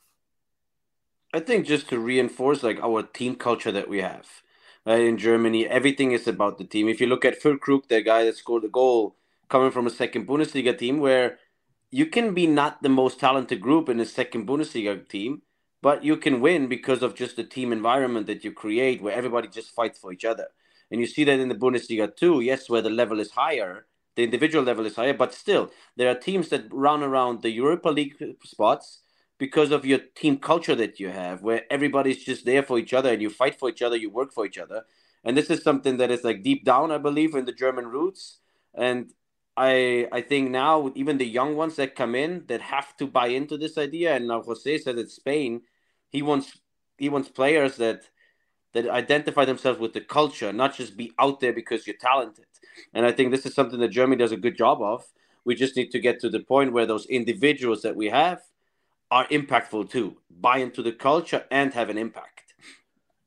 I 1.34 1.42
think 1.42 1.68
just 1.68 1.90
to 1.90 2.00
reinforce 2.00 2.63
like 2.63 2.80
our 2.82 3.04
team 3.04 3.36
culture 3.36 3.74
that 3.74 3.90
we 3.90 4.00
have 4.00 4.25
right, 4.86 5.02
in 5.02 5.18
Germany, 5.18 5.68
everything 5.68 6.13
is 6.13 6.30
about 6.30 6.60
the 6.60 6.63
team. 6.63 6.88
If 6.88 7.02
you 7.02 7.08
look 7.08 7.25
at 7.25 7.36
Phil 7.36 7.58
Füllkrug, 7.58 7.90
the 7.90 8.02
guy 8.02 8.24
that 8.24 8.38
scored 8.38 8.63
the 8.63 8.70
goal, 8.70 9.18
coming 9.50 9.70
from 9.70 9.86
a 9.86 9.90
second 9.90 10.30
Bundesliga 10.30 10.78
team 10.78 11.02
where 11.02 11.40
you 11.92 12.06
can 12.06 12.34
be 12.34 12.48
not 12.48 12.84
the 12.84 12.96
most 13.02 13.20
talented 13.20 13.60
group 13.60 13.90
in 13.90 14.00
a 14.00 14.06
second 14.06 14.48
Bundesliga 14.48 15.06
team, 15.10 15.42
but 15.82 16.06
you 16.06 16.16
can 16.16 16.40
win 16.40 16.68
because 16.70 17.04
of 17.04 17.16
just 17.16 17.36
the 17.36 17.44
team 17.44 17.74
environment 17.74 18.28
that 18.28 18.46
you 18.46 18.54
create 18.54 19.02
where 19.02 19.13
everybody 19.13 19.50
just 19.50 19.75
fights 19.75 20.00
for 20.00 20.13
each 20.13 20.24
other. 20.24 20.48
And 20.94 21.02
you 21.02 21.08
see 21.08 21.24
that 21.24 21.40
in 21.40 21.50
the 21.50 21.56
Bundesliga 21.56 22.16
too, 22.16 22.42
yes, 22.42 22.70
where 22.70 22.84
the 22.84 22.92
level 22.92 23.20
is 23.20 23.32
higher, 23.32 23.88
the 24.16 24.24
individual 24.24 24.64
level 24.64 24.86
is 24.86 24.96
higher, 24.96 25.16
but 25.16 25.34
still, 25.34 25.72
there 25.98 26.08
are 26.08 26.14
teams 26.14 26.50
that 26.50 26.72
run 26.72 27.02
around 27.02 27.42
the 27.42 27.50
Europa 27.50 27.90
League 27.90 28.16
spots 28.44 29.00
because 29.40 29.72
of 29.72 29.88
your 29.88 29.98
team 29.98 30.38
culture 30.38 30.76
that 30.76 31.00
you 31.00 31.10
have, 31.10 31.42
where 31.42 31.64
everybody's 31.72 32.24
just 32.24 32.46
there 32.46 32.62
for 32.62 32.78
each 32.78 32.94
other 32.94 33.12
and 33.12 33.24
you 33.24 33.32
fight 33.32 33.58
for 33.58 33.70
each 33.70 33.82
other, 33.82 33.96
you 33.98 34.12
work 34.12 34.32
for 34.32 34.46
each 34.46 34.60
other. 34.60 34.84
And 35.24 35.36
this 35.36 35.50
is 35.50 35.64
something 35.64 35.98
that 35.98 36.12
is 36.12 36.24
like 36.24 36.44
deep 36.44 36.64
down, 36.64 36.92
I 36.92 37.00
believe, 37.00 37.34
in 37.34 37.46
the 37.46 37.52
German 37.54 37.88
roots. 37.88 38.38
And 38.76 39.12
I 39.58 40.08
I 40.12 40.22
think 40.22 40.52
now 40.52 40.92
even 40.94 41.18
the 41.18 41.26
young 41.26 41.56
ones 41.56 41.76
that 41.78 41.96
come 41.96 42.14
in 42.14 42.46
that 42.50 42.62
have 42.62 42.96
to 42.98 43.08
buy 43.08 43.28
into 43.40 43.58
this 43.58 43.80
idea, 43.80 44.16
and 44.16 44.28
now 44.28 44.44
Jose 44.44 44.78
said 44.78 44.98
that 44.98 45.10
Spain, 45.10 45.64
he 46.10 46.22
wants 46.22 46.60
he 47.00 47.10
wants 47.10 47.30
players 47.30 47.78
that 47.78 48.04
that 48.74 48.89
identify 48.89 49.46
themselves 49.46 49.80
with 49.80 49.94
the 49.94 50.01
culture, 50.01 50.51
not 50.51 50.75
just 50.75 50.98
be 50.98 51.12
out 51.20 51.39
there 51.39 51.53
because 51.53 51.86
you're 51.88 51.96
talented. 51.96 52.46
And 52.94 53.06
I 53.06 53.12
think 53.12 53.32
this 53.32 53.46
is 53.46 53.53
something 53.53 53.80
that 53.80 53.89
Germany 53.89 54.18
does 54.18 54.32
a 54.32 54.38
good 54.38 54.58
job 54.58 54.82
of. 54.82 55.06
We 55.46 55.56
just 55.56 55.75
need 55.75 55.92
to 55.92 56.00
get 56.00 56.20
to 56.22 56.30
the 56.30 56.39
point 56.39 56.74
where 56.74 56.86
those 56.86 57.06
individuals 57.06 57.82
that 57.84 57.96
we 57.96 58.10
have 58.10 58.42
are 59.12 59.27
impactful 59.27 59.92
too, 59.92 60.18
buy 60.30 60.58
into 60.58 60.82
the 60.82 60.92
culture 60.92 61.46
and 61.51 61.74
have 61.74 61.89
an 61.89 61.98
impact 61.98 62.34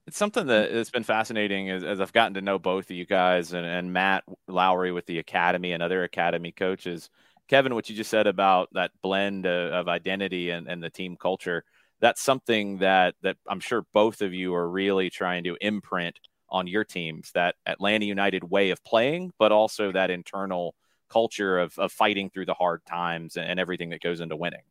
it's 0.07 0.17
something 0.17 0.47
that 0.47 0.71
has 0.71 0.91
been 0.91 1.03
fascinating 1.03 1.71
as, 1.71 1.83
as 1.83 2.01
I've 2.01 2.13
gotten 2.13 2.35
to 2.35 2.41
know 2.41 2.59
both 2.59 2.91
of 2.91 2.97
you 2.97 3.05
guys 3.05 3.53
and, 3.53 3.67
and 3.67 3.93
Matt 3.93 4.25
Lawrey 4.49 4.95
with 4.95 5.07
the 5.07 5.19
academy 5.19 5.73
and 5.73 5.83
other 5.83 6.05
academy 6.05 6.53
coaches. 6.53 7.11
Kevin, 7.49 7.75
what 7.75 7.91
you 7.91 7.97
just 7.97 8.11
said 8.11 8.27
about 8.27 8.69
that 8.73 8.93
blend 9.03 9.47
of, 9.47 9.73
of 9.73 9.89
identity 9.89 10.51
and, 10.51 10.69
and 10.69 10.83
the 10.83 10.91
team 10.91 11.17
culture, 11.17 11.65
that's 12.01 12.23
something 12.23 12.79
that 12.79 13.15
that 13.23 13.37
I'm 13.49 13.61
sure 13.61 13.87
both 13.93 14.23
of 14.23 14.35
you 14.35 14.55
are 14.55 14.69
really 14.69 15.11
trying 15.11 15.45
to 15.45 15.57
imprint 15.61 16.19
on 16.49 16.67
your 16.67 16.85
teams 16.85 17.33
that 17.33 17.57
Atlanta 17.67 18.07
United 18.07 18.45
way 18.45 18.71
of 18.71 18.83
playing, 18.85 19.33
but 19.39 19.53
also 19.53 19.93
that 19.93 20.11
internal 20.11 20.75
culture 21.09 21.59
of, 21.59 21.79
of 21.79 21.93
fighting 21.93 22.31
through 22.31 22.47
the 22.47 22.55
hard 22.55 22.85
times 22.87 23.37
and 23.37 23.59
everything 23.59 23.91
that 23.91 24.01
goes 24.01 24.21
into 24.21 24.37
winning. 24.37 24.63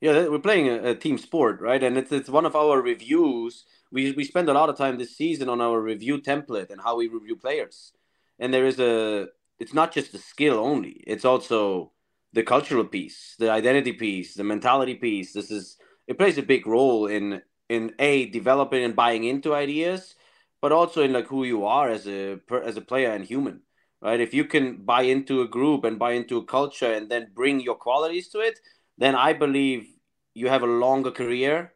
Yeah, 0.00 0.28
we're 0.28 0.38
playing 0.38 0.68
a, 0.68 0.90
a 0.90 0.94
team 0.94 1.18
sport, 1.18 1.60
right? 1.60 1.82
And 1.82 1.98
it's, 1.98 2.12
it's 2.12 2.28
one 2.28 2.46
of 2.46 2.54
our 2.54 2.80
reviews 2.80 3.64
we 3.90 4.12
we 4.12 4.24
spend 4.24 4.48
a 4.48 4.52
lot 4.52 4.68
of 4.68 4.76
time 4.76 4.98
this 4.98 5.16
season 5.16 5.48
on 5.48 5.60
our 5.60 5.80
review 5.80 6.20
template 6.20 6.70
and 6.70 6.80
how 6.80 6.96
we 6.96 7.08
review 7.08 7.36
players. 7.36 7.92
And 8.38 8.52
there 8.52 8.66
is 8.66 8.78
a 8.78 9.28
it's 9.58 9.74
not 9.74 9.92
just 9.92 10.12
the 10.12 10.18
skill 10.18 10.58
only, 10.58 11.02
it's 11.06 11.24
also 11.24 11.92
the 12.32 12.42
cultural 12.42 12.84
piece, 12.84 13.34
the 13.38 13.50
identity 13.50 13.92
piece, 13.92 14.34
the 14.34 14.44
mentality 14.44 14.94
piece. 14.94 15.32
This 15.32 15.50
is 15.50 15.78
it 16.08 16.18
plays 16.18 16.38
a 16.38 16.42
big 16.42 16.66
role 16.66 17.06
in 17.06 17.42
in 17.68 17.94
a 17.98 18.26
developing 18.26 18.82
and 18.82 18.96
buying 18.96 19.24
into 19.24 19.54
ideas, 19.54 20.14
but 20.62 20.72
also 20.72 21.02
in 21.02 21.12
like 21.12 21.26
who 21.26 21.44
you 21.44 21.66
are 21.66 21.90
as 21.90 22.08
a 22.08 22.40
as 22.64 22.76
a 22.76 22.80
player 22.80 23.10
and 23.10 23.24
human, 23.24 23.60
right? 24.00 24.18
If 24.18 24.32
you 24.34 24.44
can 24.46 24.84
buy 24.84 25.02
into 25.02 25.42
a 25.42 25.48
group 25.48 25.84
and 25.84 25.98
buy 25.98 26.12
into 26.12 26.38
a 26.38 26.44
culture 26.44 26.92
and 26.92 27.08
then 27.08 27.30
bring 27.34 27.60
your 27.60 27.76
qualities 27.76 28.28
to 28.30 28.40
it, 28.40 28.58
then 28.96 29.14
I 29.14 29.34
believe 29.34 29.86
you 30.34 30.48
have 30.48 30.62
a 30.62 30.66
longer 30.84 31.10
career 31.10 31.74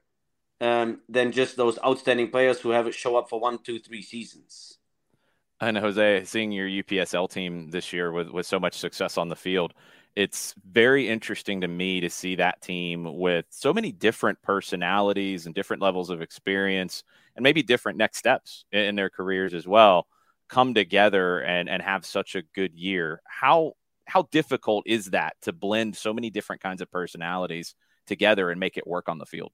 um, 0.62 1.00
than 1.08 1.32
just 1.32 1.56
those 1.56 1.78
outstanding 1.84 2.30
players 2.30 2.60
who 2.60 2.70
have 2.70 2.94
show 2.94 3.16
up 3.16 3.28
for 3.28 3.38
one, 3.38 3.58
two, 3.62 3.78
three 3.78 4.02
seasons. 4.02 4.78
And 5.60 5.76
Jose, 5.76 6.24
seeing 6.24 6.50
your 6.50 6.68
UPSL 6.68 7.30
team 7.30 7.70
this 7.70 7.92
year 7.92 8.10
with, 8.10 8.30
with 8.30 8.46
so 8.46 8.58
much 8.58 8.74
success 8.78 9.16
on 9.16 9.28
the 9.28 9.36
field, 9.36 9.74
it's 10.14 10.54
very 10.70 11.08
interesting 11.08 11.62
to 11.62 11.68
me 11.68 12.00
to 12.00 12.10
see 12.10 12.36
that 12.36 12.60
team 12.60 13.18
with 13.18 13.46
so 13.50 13.72
many 13.72 13.92
different 13.92 14.40
personalities 14.42 15.46
and 15.46 15.54
different 15.54 15.82
levels 15.82 16.10
of 16.10 16.20
experience 16.20 17.02
and 17.34 17.42
maybe 17.42 17.62
different 17.62 17.98
next 17.98 18.18
steps 18.18 18.64
in, 18.72 18.94
their 18.94 19.08
careers 19.08 19.54
as 19.54 19.66
well 19.66 20.06
come 20.48 20.74
together 20.74 21.40
and, 21.40 21.68
and 21.68 21.82
have 21.82 22.04
such 22.04 22.34
a 22.34 22.42
good 22.54 22.74
year. 22.74 23.22
How 23.24 23.72
how 24.04 24.28
difficult 24.30 24.84
is 24.86 25.10
that 25.10 25.36
to 25.42 25.52
blend 25.52 25.96
so 25.96 26.12
many 26.12 26.28
different 26.28 26.60
kinds 26.60 26.82
of 26.82 26.90
personalities 26.90 27.74
together 28.06 28.50
and 28.50 28.60
make 28.60 28.76
it 28.76 28.86
work 28.86 29.08
on 29.08 29.18
the 29.18 29.24
field? 29.24 29.52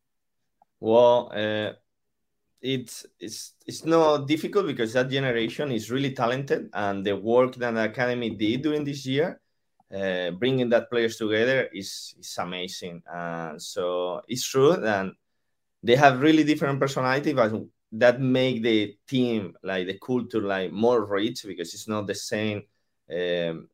Well, 0.81 1.31
uh, 1.33 1.75
it's 2.61 3.07
it's 3.21 3.55
it's 3.65 3.85
not 3.85 4.27
difficult 4.27 4.67
because 4.67 4.95
that 4.95 5.11
generation 5.11 5.71
is 5.71 5.91
really 5.91 6.13
talented, 6.13 6.71
and 6.73 7.05
the 7.05 7.15
work 7.15 7.55
that 7.57 7.75
the 7.75 7.85
academy 7.85 8.31
did 8.31 8.63
during 8.63 8.85
this 8.85 9.07
year, 9.07 9.41
uh, 9.95 10.31
bringing 10.33 10.69
that 10.71 10.91
players 10.91 11.17
together, 11.17 11.69
is 11.73 12.15
is 12.19 12.37
amazing. 12.39 13.03
And 13.11 13.61
so 13.61 14.23
it's 14.29 14.47
true 14.47 14.77
that 14.77 15.07
they 15.83 15.97
have 15.97 16.21
really 16.21 16.45
different 16.45 16.81
personality, 16.81 17.33
but 17.33 17.53
that 17.93 18.21
make 18.21 18.63
the 18.63 18.97
team 19.07 19.57
like 19.63 19.87
the 19.87 19.99
culture 19.99 20.43
like 20.43 20.73
more 20.73 21.05
rich 21.07 21.45
because 21.47 21.75
it's 21.75 21.89
not 21.89 22.07
the 22.07 22.15
same. 22.15 22.63
Um, 23.11 23.69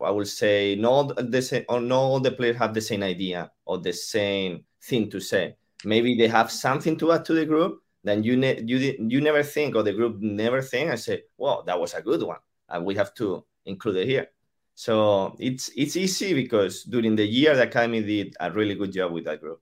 I 0.00 0.10
would 0.10 0.28
say 0.28 0.76
not 0.76 1.16
the 1.30 1.40
same, 1.40 1.64
or 1.68 1.80
not 1.80 1.98
all 1.98 2.20
the 2.20 2.32
players 2.32 2.56
have 2.56 2.74
the 2.74 2.80
same 2.80 3.02
idea 3.02 3.50
or 3.64 3.78
the 3.78 3.92
same 3.92 4.64
thing 4.82 5.10
to 5.10 5.20
say 5.20 5.56
maybe 5.84 6.14
they 6.16 6.28
have 6.28 6.50
something 6.50 6.96
to 6.98 7.12
add 7.12 7.24
to 7.24 7.34
the 7.34 7.46
group 7.46 7.82
then 8.04 8.22
you 8.22 8.36
ne- 8.36 8.62
you 8.62 8.96
you 9.08 9.20
never 9.20 9.42
think 9.42 9.74
or 9.74 9.82
the 9.82 9.92
group 9.92 10.20
never 10.20 10.62
think 10.62 10.90
and 10.90 10.98
say 11.00 11.22
well 11.36 11.62
that 11.66 11.78
was 11.78 11.94
a 11.94 12.02
good 12.02 12.22
one 12.22 12.38
and 12.68 12.84
we 12.84 12.94
have 12.94 13.14
to 13.14 13.44
include 13.64 13.96
it 13.96 14.06
here 14.06 14.28
so 14.78 15.34
it's 15.40 15.70
it's 15.74 15.96
easy 15.96 16.34
because 16.34 16.84
during 16.84 17.16
the 17.16 17.26
year 17.26 17.56
the 17.56 17.64
academy 17.64 18.00
did 18.00 18.36
a 18.38 18.48
really 18.52 18.76
good 18.76 18.92
job 18.92 19.10
with 19.10 19.24
that 19.24 19.40
group 19.40 19.60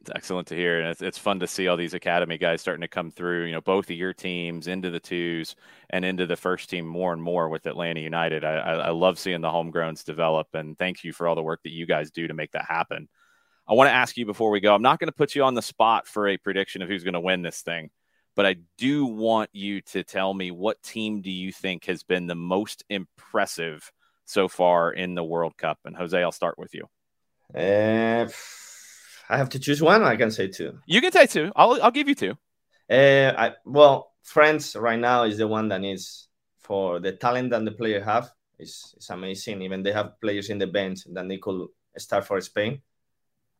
It's 0.00 0.10
excellent 0.14 0.48
to 0.48 0.54
hear, 0.54 0.80
and 0.80 0.88
it's, 0.88 1.02
it's 1.02 1.18
fun 1.18 1.40
to 1.40 1.46
see 1.46 1.68
all 1.68 1.76
these 1.76 1.92
academy 1.92 2.38
guys 2.38 2.62
starting 2.62 2.80
to 2.80 2.88
come 2.88 3.10
through. 3.10 3.44
You 3.44 3.52
know, 3.52 3.60
both 3.60 3.90
of 3.90 3.96
your 3.96 4.14
teams 4.14 4.66
into 4.66 4.90
the 4.90 5.00
twos 5.00 5.56
and 5.90 6.04
into 6.04 6.24
the 6.26 6.36
first 6.36 6.70
team 6.70 6.86
more 6.86 7.12
and 7.12 7.22
more 7.22 7.50
with 7.50 7.66
Atlanta 7.66 8.00
United. 8.00 8.44
I, 8.44 8.54
I, 8.54 8.72
I 8.74 8.90
love 8.90 9.18
seeing 9.18 9.42
the 9.42 9.48
homegrowns 9.50 10.04
develop, 10.04 10.46
and 10.54 10.78
thank 10.78 11.04
you 11.04 11.12
for 11.12 11.28
all 11.28 11.34
the 11.34 11.42
work 11.42 11.60
that 11.64 11.72
you 11.72 11.84
guys 11.84 12.10
do 12.10 12.28
to 12.28 12.34
make 12.34 12.52
that 12.52 12.64
happen. 12.64 13.08
I 13.68 13.74
want 13.74 13.88
to 13.88 13.94
ask 13.94 14.16
you 14.16 14.24
before 14.24 14.50
we 14.50 14.60
go. 14.60 14.74
I'm 14.74 14.80
not 14.80 15.00
going 15.00 15.12
to 15.12 15.20
put 15.20 15.34
you 15.34 15.44
on 15.44 15.54
the 15.54 15.60
spot 15.62 16.06
for 16.06 16.28
a 16.28 16.38
prediction 16.38 16.80
of 16.80 16.88
who's 16.88 17.04
going 17.04 17.12
to 17.12 17.20
win 17.20 17.42
this 17.42 17.60
thing, 17.60 17.90
but 18.34 18.46
I 18.46 18.56
do 18.78 19.04
want 19.04 19.50
you 19.52 19.82
to 19.92 20.02
tell 20.02 20.32
me 20.32 20.50
what 20.50 20.82
team 20.82 21.20
do 21.20 21.30
you 21.30 21.52
think 21.52 21.84
has 21.84 22.04
been 22.04 22.26
the 22.26 22.34
most 22.34 22.84
impressive 22.88 23.92
so 24.28 24.48
far 24.48 24.92
in 24.92 25.14
the 25.14 25.24
World 25.24 25.56
Cup? 25.56 25.78
And 25.84 25.96
Jose, 25.96 26.22
I'll 26.22 26.32
start 26.32 26.58
with 26.58 26.74
you. 26.74 26.84
Uh, 27.54 28.28
I 29.28 29.36
have 29.36 29.48
to 29.50 29.58
choose 29.58 29.82
one. 29.82 30.02
I 30.02 30.16
can 30.16 30.30
say 30.30 30.48
two. 30.48 30.78
You 30.86 31.00
can 31.00 31.12
say 31.12 31.26
two. 31.26 31.50
I'll 31.56 31.82
I'll 31.82 31.90
give 31.90 32.08
you 32.08 32.14
two. 32.14 32.36
Uh, 32.90 33.32
I, 33.36 33.52
well, 33.64 34.12
France 34.22 34.76
right 34.76 34.98
now 34.98 35.24
is 35.24 35.38
the 35.38 35.48
one 35.48 35.68
that 35.68 35.80
needs 35.80 36.28
for 36.58 37.00
the 37.00 37.12
talent 37.12 37.50
that 37.50 37.64
the 37.64 37.72
player 37.72 38.02
have. 38.02 38.30
It's, 38.58 38.94
it's 38.96 39.10
amazing. 39.10 39.62
Even 39.62 39.82
they 39.82 39.92
have 39.92 40.20
players 40.20 40.50
in 40.50 40.58
the 40.58 40.66
bench 40.66 41.00
that 41.12 41.28
they 41.28 41.38
could 41.38 41.68
start 41.96 42.26
for 42.26 42.40
Spain. 42.40 42.82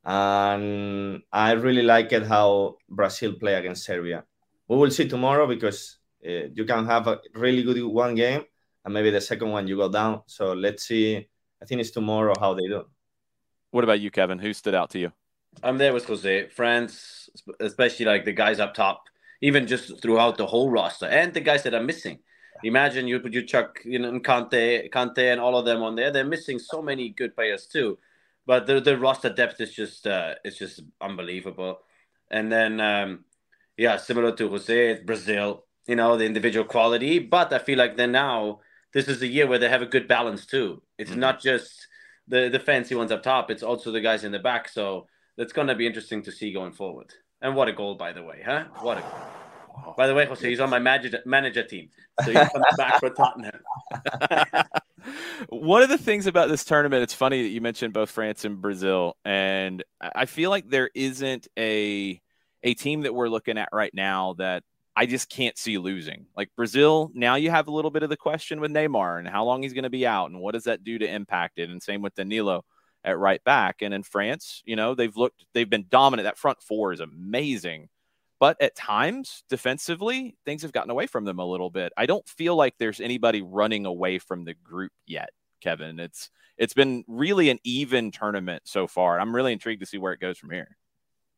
And 0.05 1.23
I 1.33 1.53
really 1.53 1.83
like 1.83 2.13
it 2.13 2.27
how 2.27 2.77
Brazil 2.89 3.35
play 3.35 3.55
against 3.55 3.85
Serbia. 3.85 4.25
We 4.67 4.77
will 4.77 4.91
see 4.91 5.09
tomorrow 5.09 5.47
because 5.47 5.99
uh, 6.27 6.49
you 6.53 6.65
can 6.65 6.87
have 6.87 7.07
a 7.07 7.21
really 7.35 7.63
good 7.63 7.83
one 7.85 8.15
game 8.15 8.45
and 8.89 8.95
maybe 8.95 9.11
the 9.11 9.21
second 9.21 9.51
one 9.51 9.69
you 9.69 9.77
go 9.77 9.91
down. 9.91 10.23
So 10.27 10.55
let's 10.55 10.85
see. 10.85 11.29
I 11.61 11.67
think 11.67 11.83
it's 11.83 11.91
tomorrow 11.91 12.33
how 12.41 12.55
they 12.55 12.67
do. 12.67 12.87
What 13.71 13.85
about 13.85 14.01
you, 14.01 14.11
Kevin? 14.11 14.39
Who 14.39 14.55
stood 14.55 14.75
out 14.75 14.89
to 14.91 14.99
you? 14.99 15.13
I'm 15.63 15.77
there 15.77 15.93
with 15.93 16.07
Jose. 16.07 16.49
France, 16.49 17.29
especially 17.61 18.07
like 18.07 18.25
the 18.25 18.33
guys 18.33 18.61
up 18.61 18.73
top, 18.73 19.05
even 19.43 19.67
just 19.67 20.01
throughout 20.01 20.39
the 20.39 20.47
whole 20.47 20.71
roster, 20.71 21.05
and 21.05 21.35
the 21.35 21.43
guys 21.43 21.65
that 21.65 21.75
are 21.75 21.83
missing. 21.83 22.21
Imagine 22.65 23.07
you 23.07 23.21
put 23.21 23.35
you 23.35 23.43
chuck 23.43 23.81
you 23.85 23.99
know 23.99 24.19
Kante, 24.21 24.91
Kante, 24.91 25.33
and 25.33 25.39
all 25.39 25.59
of 25.59 25.67
them 25.67 25.83
on 25.83 25.95
there. 25.95 26.11
They're 26.11 26.25
missing 26.25 26.59
so 26.59 26.81
many 26.81 27.11
good 27.11 27.37
players 27.37 27.67
too, 27.67 27.99
but 28.47 28.67
the 28.67 28.81
the 28.81 28.97
roster 28.97 29.29
depth 29.29 29.61
is 29.61 29.75
just 29.75 30.07
uh, 30.07 30.37
it's 30.45 30.57
just 30.57 30.81
unbelievable. 30.99 31.81
And 32.31 32.51
then 32.51 32.81
um, 32.81 33.27
yeah, 33.77 33.99
similar 33.99 34.33
to 34.37 34.49
Jose, 34.49 35.03
Brazil. 35.03 35.67
You 35.87 35.97
know 35.97 36.17
the 36.17 36.25
individual 36.25 36.65
quality, 36.65 37.19
but 37.19 37.53
I 37.53 37.59
feel 37.59 37.79
like 37.79 37.99
then 37.99 38.13
now 38.13 38.61
this 38.99 39.07
is 39.07 39.23
a 39.23 39.29
year 39.29 39.47
where 39.47 39.59
they 39.61 39.69
have 39.69 39.83
a 39.83 39.87
good 39.87 40.09
balance 40.09 40.45
too. 40.45 40.83
It's 40.99 41.13
mm-hmm. 41.13 41.21
not 41.21 41.41
just 41.41 41.87
the 42.27 42.49
the 42.49 42.59
fancy 42.59 42.97
ones 42.97 43.13
up 43.13 43.23
top; 43.23 43.49
it's 43.49 43.63
also 43.63 43.93
the 43.93 44.01
guys 44.01 44.25
in 44.25 44.33
the 44.33 44.41
back. 44.41 44.69
So 44.69 45.07
that's 45.37 45.53
going 45.53 45.69
to 45.69 45.77
be 45.77 45.87
interesting 45.87 46.23
to 46.23 46.33
see 46.33 46.53
going 46.53 46.73
forward. 46.73 47.15
And 47.41 47.55
what 47.55 47.69
a 47.69 47.73
goal, 47.73 47.95
by 47.95 48.13
the 48.13 48.25
way, 48.25 48.43
huh? 48.45 48.65
What 48.81 48.99
a 48.99 49.03
goal. 49.03 49.95
By 49.97 50.09
the 50.09 50.15
way, 50.15 50.27
Jose, 50.27 50.49
he's 50.49 50.59
on 50.59 50.71
my 50.71 50.81
manager, 50.81 51.21
manager 51.25 51.63
team. 51.63 51.91
So 52.25 52.33
he 52.33 52.35
comes 52.35 52.65
back 52.77 52.99
for 52.99 53.11
Tottenham. 53.11 53.61
One 55.49 55.83
of 55.83 55.89
the 55.89 55.99
things 55.99 56.27
about 56.27 56.49
this 56.49 56.65
tournament, 56.65 57.05
it's 57.05 57.15
funny 57.15 57.43
that 57.43 57.49
you 57.51 57.61
mentioned 57.61 57.95
both 57.95 58.11
France 58.11 58.45
and 58.45 58.61
Brazil. 58.61 59.17
And 59.25 59.85
I 60.01 60.27
feel 60.27 60.51
like 60.51 60.69
there 60.69 60.91
isn't 60.93 61.47
a 61.57 62.21
a 62.65 62.75
team 62.75 63.03
that 63.03 63.15
we're 63.15 63.29
looking 63.29 63.57
at 63.57 63.69
right 63.73 63.95
now 63.95 64.35
that 64.39 64.65
I 64.99 65.07
just 65.07 65.29
can't 65.29 65.57
see 65.57 65.79
losing. 65.79 66.27
Like 66.37 66.51
Brazil, 66.57 67.13
now 67.15 67.37
you 67.37 67.53
have 67.53 67.69
a 67.69 67.71
little 67.71 67.93
bit 67.93 68.03
of 68.03 68.11
the 68.11 68.17
question 68.17 68.61
with 68.61 68.73
Neymar 68.73 69.21
and 69.21 69.29
how 69.29 69.45
long 69.45 69.63
he's 69.63 69.73
going 69.73 69.85
to 69.85 69.91
be 69.91 70.05
out 70.05 70.29
and 70.29 70.41
what 70.41 70.55
does 70.55 70.65
that 70.65 70.83
do 70.83 70.99
to 70.99 71.09
impact 71.09 71.61
it. 71.61 71.71
And 71.71 71.81
same 71.81 72.03
with 72.03 72.17
Danilo 72.17 72.65
at 73.05 73.17
right 73.17 73.43
back. 73.45 73.81
And 73.81 73.95
in 73.95 74.03
France, 74.03 74.61
you 74.67 74.75
know, 74.75 74.97
they've 74.97 75.17
looked, 75.17 75.45
they've 75.55 75.71
been 75.71 75.87
dominant. 75.89 76.25
That 76.25 76.37
front 76.37 76.61
four 76.65 76.93
is 76.93 76.99
amazing. 76.99 77.91
But 78.41 78.61
at 78.61 78.75
times, 78.75 79.45
defensively, 79.49 80.37
things 80.45 80.63
have 80.63 80.73
gotten 80.73 80.91
away 80.91 81.07
from 81.07 81.25
them 81.25 81.39
a 81.39 81.47
little 81.47 81.71
bit. 81.71 81.93
I 81.97 82.07
don't 82.07 82.29
feel 82.29 82.57
like 82.57 82.75
there's 82.81 83.01
anybody 83.01 83.41
running 83.41 83.87
away 83.87 84.19
from 84.19 84.45
the 84.45 84.55
group 84.55 84.91
yet, 85.07 85.31
Kevin. 85.61 86.01
It's 86.01 86.29
it's 86.57 86.75
been 86.75 87.05
really 87.07 87.51
an 87.51 87.61
even 87.63 88.11
tournament 88.11 88.63
so 88.65 88.89
far. 88.89 89.21
I'm 89.21 89.33
really 89.33 89.53
intrigued 89.53 89.81
to 89.81 89.87
see 89.87 89.99
where 89.99 90.13
it 90.13 90.21
goes 90.21 90.39
from 90.39 90.51
here. 90.51 90.77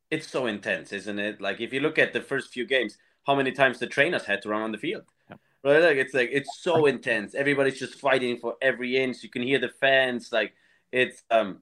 It's 0.09 0.27
so 0.27 0.47
intense, 0.47 0.91
isn't 0.93 1.19
it? 1.19 1.39
Like 1.39 1.61
if 1.61 1.71
you 1.71 1.79
look 1.79 1.99
at 1.99 2.11
the 2.11 2.21
first 2.21 2.51
few 2.51 2.65
games, 2.65 2.97
how 3.25 3.35
many 3.35 3.51
times 3.51 3.79
the 3.79 3.87
trainers 3.87 4.25
had 4.25 4.41
to 4.41 4.49
run 4.49 4.61
on 4.61 4.71
the 4.71 4.77
field. 4.77 5.03
Yeah. 5.29 5.37
Right? 5.63 5.81
Like 5.81 5.97
it's 5.97 6.13
like 6.13 6.29
it's 6.31 6.59
so 6.61 6.85
intense. 6.85 7.35
Everybody's 7.35 7.79
just 7.79 7.95
fighting 7.95 8.37
for 8.37 8.55
every 8.61 8.97
inch. 8.97 9.23
You 9.23 9.29
can 9.29 9.43
hear 9.43 9.59
the 9.59 9.69
fans 9.69 10.31
like 10.31 10.53
it's 10.91 11.23
um 11.29 11.61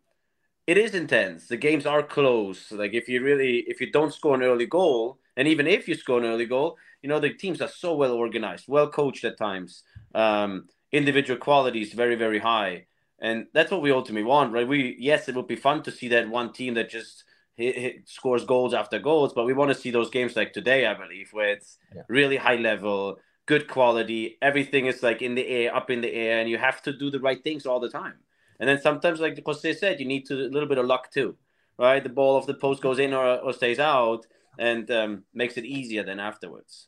it 0.68 0.78
is 0.78 0.94
intense. 0.94 1.48
The 1.48 1.58
games 1.58 1.86
are 1.86 2.04
close. 2.04 2.72
Like 2.72 2.94
if 2.94 3.10
you 3.10 3.24
really 3.24 3.66
if 3.68 3.82
you 3.82 3.92
don't 3.92 4.14
score 4.14 4.36
an 4.36 4.44
early 4.44 4.68
goal, 4.68 5.20
and 5.36 5.48
even 5.48 5.68
if 5.68 5.88
you 5.88 5.96
score 5.96 6.20
an 6.20 6.26
early 6.26 6.46
goal, 6.46 6.78
you 7.02 7.10
know 7.10 7.20
the 7.20 7.34
teams 7.34 7.62
are 7.62 7.68
so 7.68 7.96
well 7.96 8.14
organized, 8.14 8.66
well 8.68 8.88
coached 8.90 9.26
at 9.26 9.38
times. 9.38 9.84
Um, 10.16 10.68
individual 10.92 11.40
quality 11.40 11.82
is 11.82 11.94
very 11.94 12.16
very 12.16 12.40
high, 12.40 12.86
and 13.20 13.48
that's 13.54 13.72
what 13.72 13.82
we 13.82 13.92
ultimately 13.92 14.24
want, 14.24 14.54
right? 14.54 14.68
We 14.68 14.96
yes, 15.00 15.28
it 15.28 15.36
would 15.36 15.48
be 15.48 15.56
fun 15.56 15.84
to 15.84 15.92
see 15.92 16.08
that 16.10 16.30
one 16.30 16.54
team 16.54 16.76
that 16.76 16.90
just 16.90 17.24
hit, 17.60 17.78
hit, 17.78 18.10
scores 18.10 18.46
goals 18.46 18.74
after 18.74 19.00
goals, 19.00 19.34
but 19.34 19.46
we 19.46 19.54
want 19.54 19.70
to 19.70 19.76
see 19.76 19.92
those 19.92 20.10
games 20.10 20.36
like 20.36 20.54
today, 20.54 20.86
I 20.86 20.94
believe, 20.94 21.30
where 21.34 21.50
it's 21.50 21.78
yeah. 21.94 22.04
really 22.08 22.38
high 22.38 22.56
level, 22.56 23.20
good 23.46 23.68
quality, 23.68 24.38
everything 24.42 24.86
is 24.86 25.04
like 25.04 25.22
in 25.22 25.36
the 25.36 25.46
air, 25.46 25.76
up 25.76 25.90
in 25.90 26.02
the 26.02 26.14
air, 26.14 26.40
and 26.40 26.50
you 26.50 26.58
have 26.58 26.82
to 26.84 26.94
do 26.94 27.12
the 27.12 27.20
right 27.20 27.44
things 27.44 27.66
all 27.66 27.82
the 27.82 27.90
time. 27.90 28.16
And 28.60 28.68
then 28.68 28.82
sometimes, 28.82 29.20
like 29.20 29.42
Jose 29.46 29.74
said, 29.74 30.00
you 30.00 30.06
need 30.06 30.26
to 30.28 30.36
a 30.36 30.54
little 30.56 30.70
bit 30.70 30.78
of 30.78 30.86
luck 30.86 31.12
too, 31.12 31.36
right? 31.78 32.02
The 32.02 32.10
ball 32.10 32.38
of 32.38 32.46
the 32.46 32.54
post 32.54 32.82
goes 32.82 33.00
in 33.00 33.14
or, 33.14 33.40
or 33.40 33.54
stays 33.54 33.80
out, 33.80 34.26
and 34.58 34.90
um, 34.92 35.24
makes 35.34 35.58
it 35.58 35.66
easier 35.66 36.04
then 36.04 36.20
afterwards. 36.20 36.88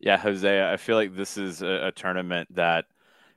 Yeah, 0.00 0.16
Jose, 0.16 0.72
I 0.72 0.76
feel 0.76 0.96
like 0.96 1.14
this 1.14 1.36
is 1.36 1.62
a, 1.62 1.88
a 1.88 1.92
tournament 1.92 2.54
that 2.54 2.86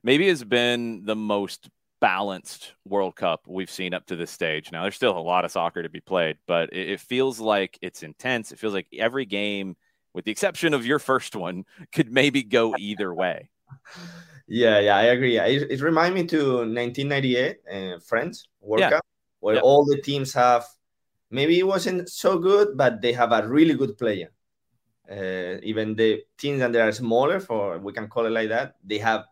maybe 0.04 0.28
has 0.28 0.44
been 0.44 1.06
the 1.06 1.15
most 1.15 1.70
balanced 2.02 2.74
World 2.86 3.16
Cup 3.16 3.42
we've 3.48 3.70
seen 3.70 3.94
up 3.94 4.06
to 4.08 4.16
this 4.16 4.32
stage. 4.32 4.72
Now, 4.72 4.84
there's 4.84 4.96
still 4.96 5.18
a 5.18 5.20
lot 5.20 5.46
of 5.46 5.52
soccer 5.52 5.84
to 5.84 5.90
be 5.90 6.00
played, 6.00 6.38
but 6.48 6.72
it, 6.74 6.90
it, 6.92 7.00
feels 7.00 7.40
like 7.40 7.78
it's 7.82 8.04
intense. 8.04 8.52
It 8.52 8.60
feels 8.60 8.74
like 8.74 8.88
every 8.98 9.26
game, 9.26 9.76
with 10.14 10.26
the 10.26 10.32
exception 10.32 10.74
of 10.74 10.86
your 10.86 11.00
first 11.00 11.36
one, 11.36 11.66
could 11.92 12.12
maybe 12.12 12.44
go 12.44 12.76
either 12.78 13.14
way. 13.14 13.50
Yeah, 14.48 14.80
yeah, 14.80 14.98
I 14.98 15.04
agree. 15.04 15.38
It, 15.38 15.72
it 15.72 15.82
reminds 15.82 16.16
me 16.16 16.26
to 16.28 16.58
1998 16.66 17.58
uh, 17.72 18.00
France 18.00 18.48
World 18.62 18.82
yeah. 18.82 18.90
Cup, 18.90 19.06
where 19.40 19.56
yeah. 19.56 19.62
all 19.62 19.86
the 19.86 20.02
teams 20.02 20.34
have 20.34 20.66
maybe 21.30 21.60
it 21.60 21.68
wasn't 21.68 22.10
so 22.10 22.38
good, 22.38 22.76
but 22.76 23.02
they 23.02 23.14
have 23.14 23.32
a 23.32 23.48
really 23.48 23.76
good 23.76 23.98
player. 23.98 24.32
Uh, 25.10 25.60
even 25.64 25.96
the 25.96 26.24
teams 26.38 26.60
that 26.60 26.76
are 26.76 26.92
smaller, 26.92 27.40
for 27.40 27.80
we 27.80 27.94
can 27.94 28.08
call 28.08 28.26
it 28.26 28.32
like 28.32 28.50
that, 28.50 28.76
they 28.84 29.00
have 29.00 29.26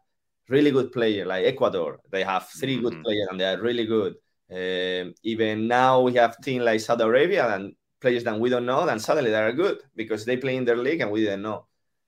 really 0.49 0.71
good 0.71 0.91
player. 0.91 1.25
Like 1.25 1.45
Ecuador, 1.45 1.99
they 2.11 2.23
have 2.23 2.47
3 2.49 2.75
mm-hmm. 2.75 2.83
good 2.83 3.03
players 3.03 3.27
and 3.29 3.39
they 3.39 3.45
are 3.45 3.61
really 3.61 3.85
good. 3.85 4.15
Uh, 4.49 5.11
even 5.23 5.67
now 5.67 6.01
we 6.01 6.13
have 6.13 6.37
teams 6.41 6.63
like 6.63 6.79
Saudi 6.79 7.03
Arabia 7.03 7.53
and 7.55 7.75
players 7.99 8.23
that 8.23 8.39
we 8.39 8.49
don't 8.49 8.65
know, 8.65 8.87
and 8.87 9.01
suddenly 9.01 9.31
they 9.31 9.41
are 9.41 9.51
good 9.51 9.79
because 9.95 10.23
they 10.23 10.37
play 10.37 10.55
in 10.55 10.65
their 10.65 10.77
league 10.77 11.01
and 11.01 11.11
we 11.11 11.21
didn't 11.21 11.41
know. 11.41 11.65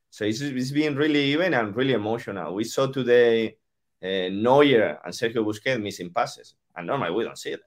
So 0.10 0.26
it's, 0.26 0.42
it's 0.42 0.72
been 0.72 0.96
really 0.96 1.24
even 1.34 1.54
and 1.54 1.76
really 1.76 1.94
emotional. 1.94 2.56
We 2.56 2.64
saw 2.64 2.88
today 2.88 3.58
uh, 4.02 4.30
Neuer 4.32 5.00
and 5.04 5.14
Sergio 5.14 5.46
Busquets 5.46 5.82
missing 5.82 6.12
passes, 6.12 6.56
and 6.76 6.88
normally 6.88 7.12
we 7.12 7.24
don't 7.24 7.38
see 7.38 7.52
that. 7.52 7.62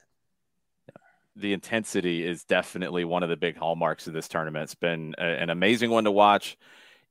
The 1.35 1.52
intensity 1.54 2.26
is 2.26 2.44
definitely 2.44 3.04
one 3.04 3.22
of 3.22 3.30
the 3.30 3.37
big 3.37 3.56
hallmarks 3.56 4.06
of 4.06 4.12
this 4.12 4.28
tournament. 4.28 4.64
It's 4.64 4.74
been 4.74 5.14
a, 5.18 5.24
an 5.24 5.50
amazing 5.50 5.90
one 5.90 6.04
to 6.04 6.11
watch. 6.11 6.58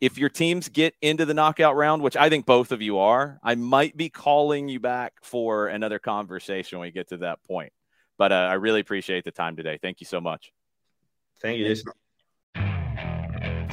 If 0.02 0.18
your 0.18 0.30
teams 0.30 0.68
get 0.68 0.96
into 1.04 1.26
the 1.26 1.36
knockout 1.36 1.76
round, 1.76 2.02
which 2.02 2.18
I 2.18 2.28
think 2.28 2.48
both 2.48 2.72
of 2.72 2.82
you 2.82 2.98
are, 2.98 3.40
I 3.44 3.54
might 3.54 3.96
be 3.96 4.10
calling 4.10 4.68
you 4.68 4.80
back 4.80 5.14
for 5.22 5.68
another 5.68 6.00
conversation 6.00 6.80
when 6.80 6.88
we 6.88 6.92
get 6.92 7.10
to 7.10 7.18
that 7.18 7.38
point. 7.44 7.72
But 8.18 8.32
uh, 8.32 8.36
I 8.50 8.54
really 8.54 8.80
appreciate 8.80 9.26
the 9.26 9.32
time 9.32 9.56
today. 9.56 9.78
Thank 9.80 10.00
you 10.00 10.08
so 10.08 10.20
much. 10.20 10.52
Thank 11.40 11.60
you. 11.60 11.76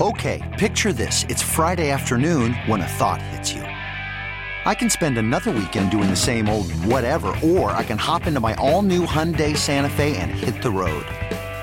Okay, 0.00 0.56
picture 0.58 0.92
this. 0.92 1.24
It's 1.30 1.42
Friday 1.42 1.90
afternoon 1.90 2.52
when 2.66 2.82
a 2.82 2.86
thought 2.86 3.22
hits 3.22 3.54
you. 3.54 3.62
I 3.62 4.74
can 4.74 4.90
spend 4.90 5.16
another 5.16 5.50
weekend 5.50 5.90
doing 5.90 6.10
the 6.10 6.16
same 6.16 6.46
old 6.50 6.70
whatever, 6.72 7.34
or 7.42 7.70
I 7.70 7.84
can 7.84 7.96
hop 7.96 8.26
into 8.26 8.40
my 8.40 8.54
all 8.56 8.82
new 8.82 9.06
Hyundai 9.06 9.56
Santa 9.56 9.88
Fe 9.88 10.18
and 10.18 10.30
hit 10.30 10.62
the 10.62 10.70
road. 10.70 11.06